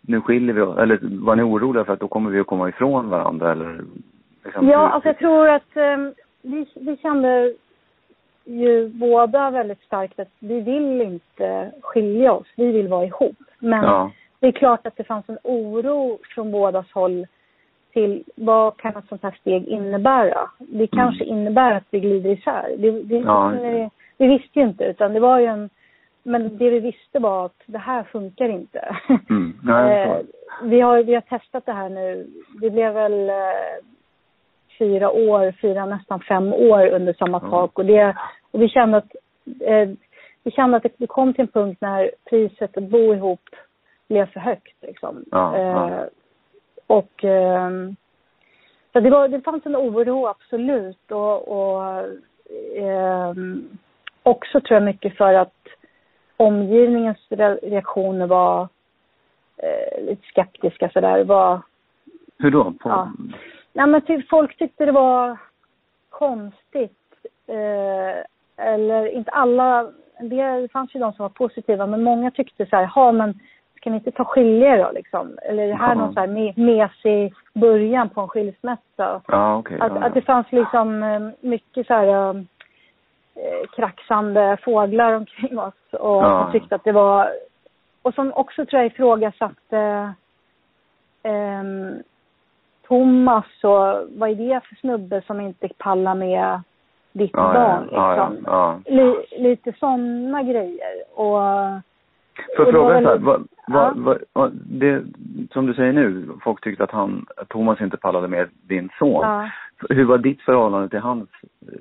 [0.00, 2.68] nu skiljer vi oss, eller var ni oroliga för att då kommer vi att komma
[2.68, 3.80] ifrån varandra eller?
[4.44, 5.98] Liksom, Ja, hur- alltså jag tror att eh,
[6.42, 7.52] vi, vi kände
[8.44, 12.46] ju båda väldigt starkt att vi vill inte skilja oss.
[12.56, 13.36] Vi vill vara ihop.
[13.58, 14.10] Men Ja.
[14.40, 17.26] det är klart att det fanns en oro från bådas håll
[17.92, 20.50] till vad kan ett sånt här steg innebära?
[20.58, 22.74] Det kanske innebär att vi glider isär.
[22.78, 23.26] Det, det, Mm.
[23.26, 23.52] Ja.
[23.62, 25.70] det, vi visste ju inte utan det var ju en
[26.22, 28.96] men det vi visste var att det här funkar inte.
[29.30, 29.52] Mm.
[29.66, 30.16] Jag Eh,
[30.64, 32.26] vi, har, vi har testat det här nu.
[32.60, 33.34] Det blev väl eh,
[34.80, 37.78] fyra år, fyra nästan fem år under samma tak.
[37.78, 38.16] Och, det,
[38.50, 39.14] och vi kände att
[39.60, 39.88] eh,
[40.42, 43.48] vi kände att det, kom till en punkt när priset att bo ihop
[44.08, 44.76] blev för högt.
[44.82, 45.24] Liksom.
[45.30, 45.90] Ja, ja.
[45.90, 46.04] Eh,
[46.86, 47.96] och ehm,
[48.92, 51.10] så det, var, det fanns en oro absolut.
[51.10, 52.04] Och, och
[52.76, 53.68] ehm,
[54.22, 55.54] också tror jag mycket för att
[56.36, 58.68] omgivningens re- reaktioner var
[59.56, 61.24] eh, lite skeptiska sådär.
[61.24, 61.60] Var,
[62.38, 62.64] Hur då?
[62.64, 63.12] På, Ja.
[63.72, 65.36] Nej men typ, folk tyckte det var
[66.10, 66.96] konstigt.
[67.46, 68.24] Eh,
[68.66, 69.90] eller inte alla,
[70.20, 73.40] det fanns ju de som var positiva men många tyckte så här, ja men
[73.76, 75.38] ska ni inte ta skilja då liksom?
[75.42, 75.94] Eller är det här Ja.
[75.94, 79.20] någon så här me- mesig början på en skilsmässa?
[79.28, 79.80] Ja, okej.
[79.80, 82.42] Att, ja, att det fanns liksom eh, mycket så här eh,
[83.76, 86.42] kraxande fåglar omkring oss och Ja.
[86.42, 87.30] som tyckte att det var
[88.02, 90.12] och som också tror jag ifrågasatte
[91.22, 92.02] ehm,
[92.90, 96.60] Thomas och vad är det för snubbe som inte pallar med
[97.12, 98.44] ditt Ja, barn ja, liksom.
[98.46, 98.80] ja.
[98.86, 101.38] Li, lite sådana grejer och
[102.56, 103.92] Får och jag det var fråga väl- så här, vad, Ja.
[103.94, 105.02] vad, vad, vad, det,
[105.52, 109.48] som du säger nu, folk tyckte att han, att Thomas inte pallade med din son.
[109.88, 111.78] Hur var ditt förhållande till hans eh,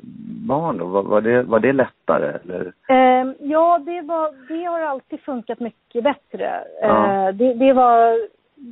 [0.47, 0.86] barn då?
[0.86, 2.74] Var, var, det, var det lättare eller?
[2.88, 6.64] Ehm, ja, det, var, det har alltid funkat mycket bättre.
[6.84, 8.20] Eh, det, det var,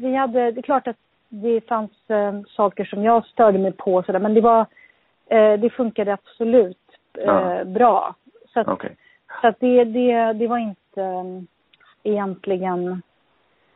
[0.02, 0.98] vi hade, det är klart att
[1.30, 4.66] det fanns eh, saker som jag störde mig på sådär, men det var,
[5.30, 6.78] eh, det funkade absolut
[7.18, 7.64] eh, Ja.
[7.66, 8.16] bra.
[8.54, 8.96] Så att, Okej.
[9.42, 11.24] så att det, det, det var inte eh,
[12.04, 13.02] egentligen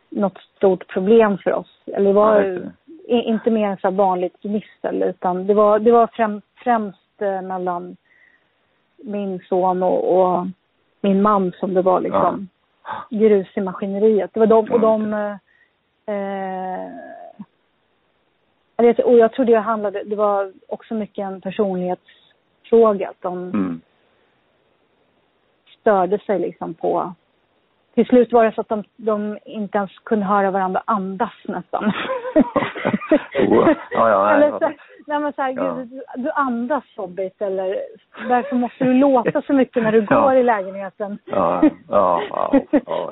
[0.09, 1.81] något stort problem för oss.
[1.85, 2.71] Eller det var inte.
[3.07, 7.41] i- inte mer än så vanligt gnissel utan det var, det var främ, främst eh,
[7.41, 7.95] mellan
[8.97, 10.47] min son och, och
[11.01, 12.47] min man som det var liksom
[13.09, 14.31] grus i maskineriet.
[14.33, 15.35] Det var de och de eh,
[16.15, 16.87] eh,
[19.03, 23.09] och jag tror det handlade, det var också mycket en personlighetsfråga.
[23.09, 23.81] Att de Mm.
[25.79, 27.13] störde sig liksom på...
[27.95, 31.91] Till slut var det så att de, de inte ens kunde höra varandra andas nästan.
[33.47, 34.71] Oh, ja, ja, nej, eller så,
[35.07, 35.73] nej men så här, Ja.
[35.73, 37.81] gud, du, andas jobbigt eller
[38.27, 41.17] därför måste du låta så mycket när du går i lägenheten.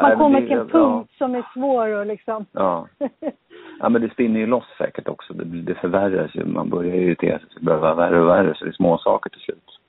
[0.01, 2.45] Man kommer till en punkt som är svår och liksom...
[3.79, 3.89] Ja.
[3.89, 5.33] Men det spinner ju loss säkert också.
[5.33, 6.45] Det, det förvärras ju.
[6.45, 7.47] Man börjar ju irritera sig.
[7.61, 9.79] Det vara värre och värre så det är små saker till slut.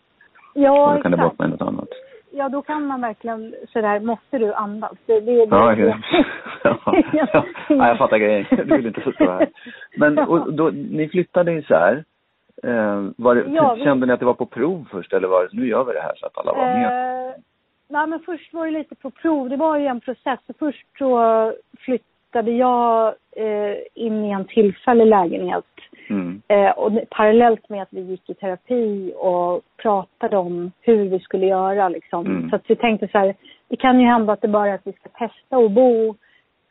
[0.55, 1.31] ja, och då kan det exakt.
[1.37, 1.89] bottna i något annat.
[2.33, 4.93] Ja, då kan man verkligen sådär, måste du andas?
[5.07, 5.95] Det, det, det, Ja, okej.
[6.65, 6.79] ja,
[7.33, 7.45] ja.
[7.69, 8.47] ja, jag fattar grejen.
[8.51, 9.49] Du vill inte förstå här.
[9.97, 12.05] Men och då, ni flyttade isär.
[12.63, 15.43] Eh, var det, Ja, vi- Kände ni att det var på prov först eller var
[15.43, 17.27] det nu gör vi det här så att alla var med?
[17.29, 17.33] Eh,
[17.89, 19.49] nej, men först var det lite på prov.
[19.49, 20.41] Det var ju en process.
[20.59, 21.53] Först så
[22.31, 25.65] flyttade jag eh, in i en tillfällig lägenhet.
[26.11, 26.43] Mm.
[26.49, 31.47] Eh, och parallellt med att vi gick i terapi och pratade om hur vi skulle
[31.47, 31.89] göra.
[31.89, 32.27] Liksom.
[32.27, 32.51] Mm.
[32.51, 33.35] Så att vi tänkte så här,
[33.69, 36.15] det kan ju hända att det bara är att vi ska testa att bo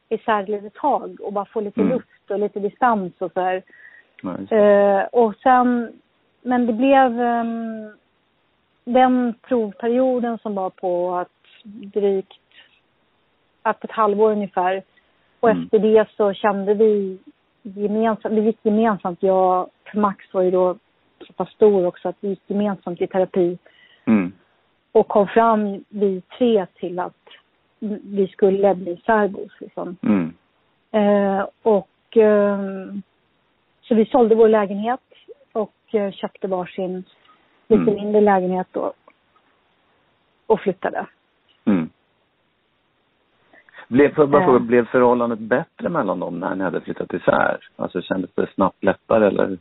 [0.09, 1.93] isär ett litet tag och bara få lite Mm.
[1.93, 3.61] luft och lite distans och så här.
[4.21, 4.57] Det.
[4.57, 5.91] Eh, och sen,
[6.41, 7.91] men det blev ehm,
[8.83, 11.29] den provperioden som var på att
[11.63, 12.33] drygt
[13.61, 14.83] att ett halvår ungefär.
[15.39, 15.63] Och Mm.
[15.63, 17.17] efter det så kände vi
[17.63, 20.75] gemensamt, vi gick gemensamt, jag, för Max var ju då
[21.27, 23.57] så pass stor också att vi gick gemensamt i terapi
[24.05, 24.31] Mm.
[24.91, 27.13] och kom fram vi tre till att
[28.03, 29.97] vi skulle bli särbos liksom.
[30.01, 30.33] Mm.
[30.91, 33.01] Eh, och ehm,
[33.81, 34.99] så vi sålde vår lägenhet
[35.51, 37.03] och eh, köpte varsin
[37.67, 37.95] lite Mm.
[37.95, 38.93] mindre lägenhet då.
[40.47, 41.05] Och flyttade.
[43.89, 44.45] Blev, för, bara Eh.
[44.47, 47.57] fråga, blev förhållandet bättre mellan dem när ni hade flyttat isär?
[47.75, 49.57] Alltså kändes det snabbt lättare eller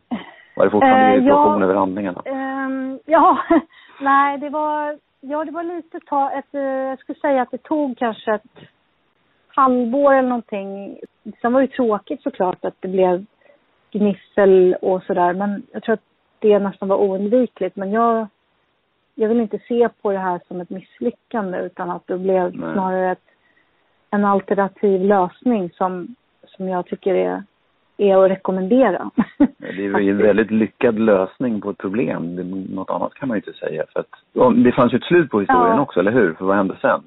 [0.57, 1.65] var det fortfarande Eh, irritation ja.
[1.65, 2.23] över handlingarna?
[2.25, 3.39] Ehm, ja,
[4.01, 7.63] nej det var, ja det var lite ta, ett, eh, jag skulle säga att det
[7.63, 8.59] tog kanske ett
[9.49, 10.99] halvår eller någonting.
[11.41, 13.25] Sen var det tråkigt såklart att det blev
[13.91, 16.05] gnissel och sådär men jag tror att
[16.39, 18.27] det nästan var oundvikligt men jag,
[19.15, 22.73] jag vill inte se på det här som ett misslyckande utan att det blev Nej.
[22.73, 23.25] snarare ett,
[24.11, 26.15] en alternativ lösning som,
[26.47, 27.43] som jag tycker är,
[27.97, 29.11] är att rekommendera.
[29.59, 32.37] Det är ju en väldigt lyckad lösning på ett problem.
[32.37, 32.45] Det,
[32.75, 33.85] något annat kan man ju inte säga.
[33.93, 35.81] För att, det fanns ju ett slut på historien Ja.
[35.81, 36.35] också, eller hur?
[36.35, 37.03] För vad hände sen?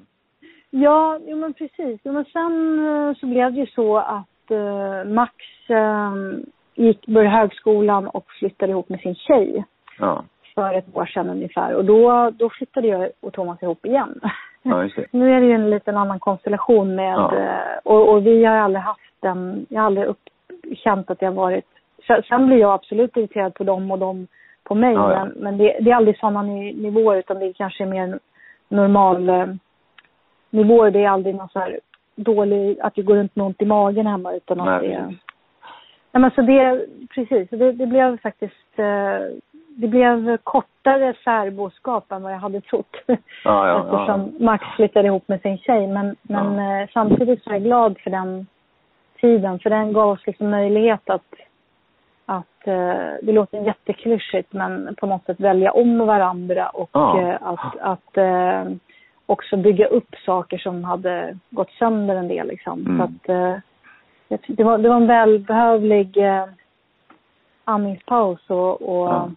[0.70, 2.00] Ja, jo, men precis.
[2.04, 5.34] Jo, men sen eh, så blev det ju så att eh, Max
[5.68, 6.12] eh,
[6.74, 9.64] gick, började högskolan och flyttade ihop med sin tjej
[9.98, 10.24] Ja,
[10.54, 11.74] för ett år sedan ungefär.
[11.74, 14.20] Och då, då flyttade jag och Thomas ihop igen.
[14.62, 17.36] ja nu är det ju en liten annan konstellation med, Ja.
[17.36, 20.20] eh, och, och vi har aldrig haft den, jag har aldrig upp,
[20.76, 21.66] känt att har varit,
[22.28, 24.26] sen, blir jag absolut irriterad på dem och de
[24.64, 27.52] på mig, Ja, men, men det, det är aldrig sådana ni, nivåer utan det är
[27.52, 28.18] kanske mer
[28.68, 29.46] normal eh,
[30.50, 30.90] nivåer.
[30.90, 31.80] Det är aldrig någon så här
[32.16, 35.06] dålig, att det går runt med ont i magen hemma utan att Nej, det är...
[36.12, 39.20] Nej men så det, precis, det, det blev faktiskt, eh,
[39.76, 42.96] det blev kortare särboskap än vad jag hade trott.
[43.06, 45.86] Ja, ja, Eftersom Max flyttade ihop med sin tjej.
[45.86, 48.46] Men, men eh, samtidigt så är jag glad för den
[49.20, 49.58] tiden.
[49.58, 51.34] För den gav oss liksom möjlighet att,
[52.26, 57.20] att eh, det låter jätteklyschigt men på något sätt välja om varandra och Ja.
[57.20, 58.18] eh, att, att
[59.26, 62.80] också bygga upp saker som hade gått sönder en del liksom.
[62.80, 62.98] Mm.
[62.98, 63.62] Så att
[64.46, 66.44] det var, det var en välbehövlig eh,
[67.64, 69.30] andningspaus och, och, Ja.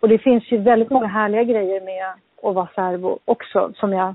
[0.00, 2.06] Och det finns ju väldigt många härliga grejer med
[2.42, 4.14] att vara särbo också som jag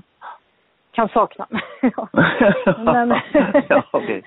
[0.92, 1.46] kan sakna.
[2.78, 3.14] Men-
[3.68, 4.22] ja, okej.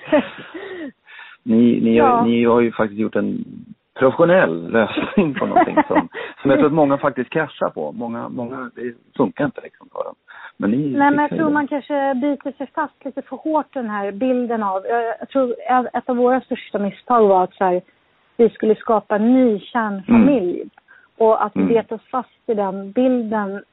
[1.43, 2.05] Ni, ni, Ja.
[2.07, 3.45] har, ni har ju faktiskt gjort en
[3.99, 6.07] professionell lösning på någonting som,
[6.41, 7.91] som jag tror att många faktiskt kraschar på.
[7.91, 10.15] Många, många, det funkar inte liksom för dem.
[10.57, 11.53] Men ni Nej, men jag tror det.
[11.53, 14.85] man kanske biter sig fast lite för hårt den här bilden av...
[15.19, 15.55] Jag, tror
[15.93, 17.81] ett av våra största misstag var att så här,
[18.37, 20.69] vi skulle skapa en ny kärnfamilj.
[21.19, 21.73] Och att vi Mm.
[21.73, 23.63] bet oss fast i den bilden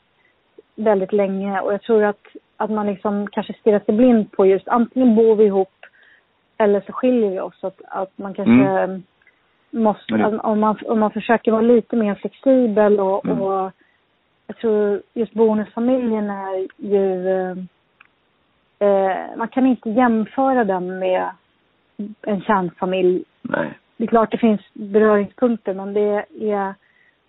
[0.76, 1.60] väldigt länge.
[1.60, 2.26] Och jag tror att,
[2.56, 5.72] att man liksom kanske stirrar sig blind på just antingen bor vi ihop
[6.58, 7.64] eller så skiljer vi oss.
[7.64, 9.00] Att, att man kanske
[9.70, 13.40] måste, Men det- om, man, om man försöker vara lite mer flexibel och, Mm.
[13.42, 13.72] och
[14.46, 17.28] jag tror just bonusfamiljen är ju
[18.78, 21.28] eh, man kan inte jämföra den med
[22.22, 23.24] en kärnfamilj.
[23.42, 23.78] Nej.
[23.96, 26.74] Det är klart det finns beröringspunkter men det är,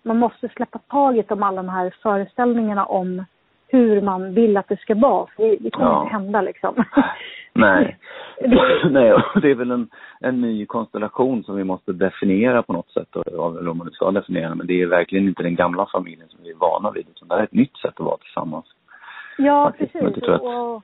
[0.02, 3.24] man måste släppa taget om alla de här föreställningarna om
[3.70, 5.26] hur man vill att det ska vara.
[5.36, 6.02] För det, det kommer Ja.
[6.02, 6.84] inte hända liksom.
[7.52, 7.96] Nej.
[8.90, 9.88] Nej, det är väl en,
[10.20, 13.16] en ny konstellation som vi måste definiera på något sätt.
[13.16, 16.40] och- Eller om man ska definiera, men det är verkligen inte den gamla familjen som
[16.42, 17.06] vi är vana vid.
[17.08, 18.66] Utan det här är ett nytt sätt att vara tillsammans.
[19.38, 20.22] Ja, Faktiskt, precis.
[20.28, 20.74] Och,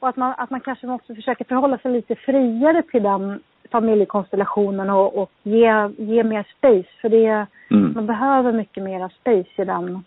[0.00, 3.40] och att, man, att man kanske måste försöka förhålla sig lite friare till den
[3.70, 6.88] familjekonstellationen och, och ge, ge mer space.
[7.00, 7.92] För det, Mm.
[7.94, 10.04] man behöver mycket mer space i den.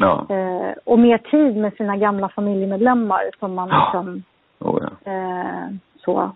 [0.00, 3.84] Ja, Eh, och mer tid med sina gamla familjemedlemmar som man Ja.
[3.84, 4.22] liksom,
[4.58, 5.12] oh, ja.
[5.12, 5.68] eh,
[6.04, 6.30] så.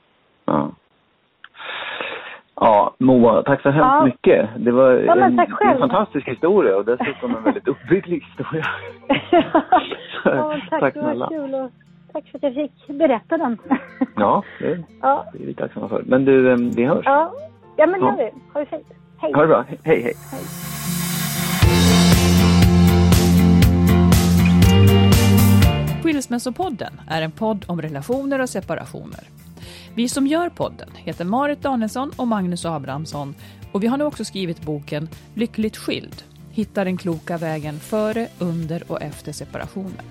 [0.45, 0.71] ja.
[2.61, 4.05] Ja, Moa, tack så hemskt Ja.
[4.05, 4.49] mycket.
[4.57, 8.65] Det var Ja, en, en fantastisk historia och dessutom en väldigt uppbygglig historia.
[10.25, 11.31] ja, tack, Tack snälla.
[12.17, 13.59] Tack för att jag fick berätta den.
[14.17, 16.03] Ja, det, ja, det är vi tacksamma för.
[16.07, 17.05] Men du, eh, vi hörs.
[17.05, 17.35] ja.
[17.77, 18.31] ja, men det gör vi.
[18.53, 18.87] Ha det fint.
[19.19, 19.33] Hej.
[19.33, 19.65] Ha det bra.
[19.85, 20.15] Hej, hej.
[26.03, 29.25] Skilsmässopodden är en podd om relationer och separationer.
[29.95, 33.35] Vi som gör podden heter Marit Danielsson och Magnus Abrahamsson
[33.73, 36.23] och vi har nu också skrivit boken Lyckligt skild.
[36.51, 40.05] Hitta den kloka vägen före, under och efter separationen.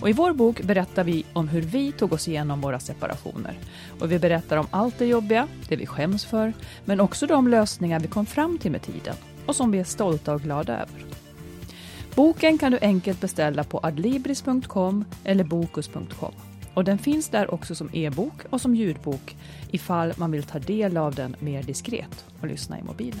[0.00, 3.58] Och I vår bok berättar vi om hur vi tog oss igenom våra separationer.
[4.00, 6.52] Och Vi berättar om allt det jobbiga, det vi skäms för,
[6.84, 9.14] men också de lösningar vi kom fram till med tiden
[9.46, 11.04] och som vi är stolta och glada över.
[12.14, 16.32] Boken kan du enkelt beställa på adlibris.com eller bokus.com.
[16.74, 19.36] Och den finns där också som e-bok och som ljudbok
[19.70, 23.20] ifall man vill ta del av den mer diskret och lyssna i mobilen.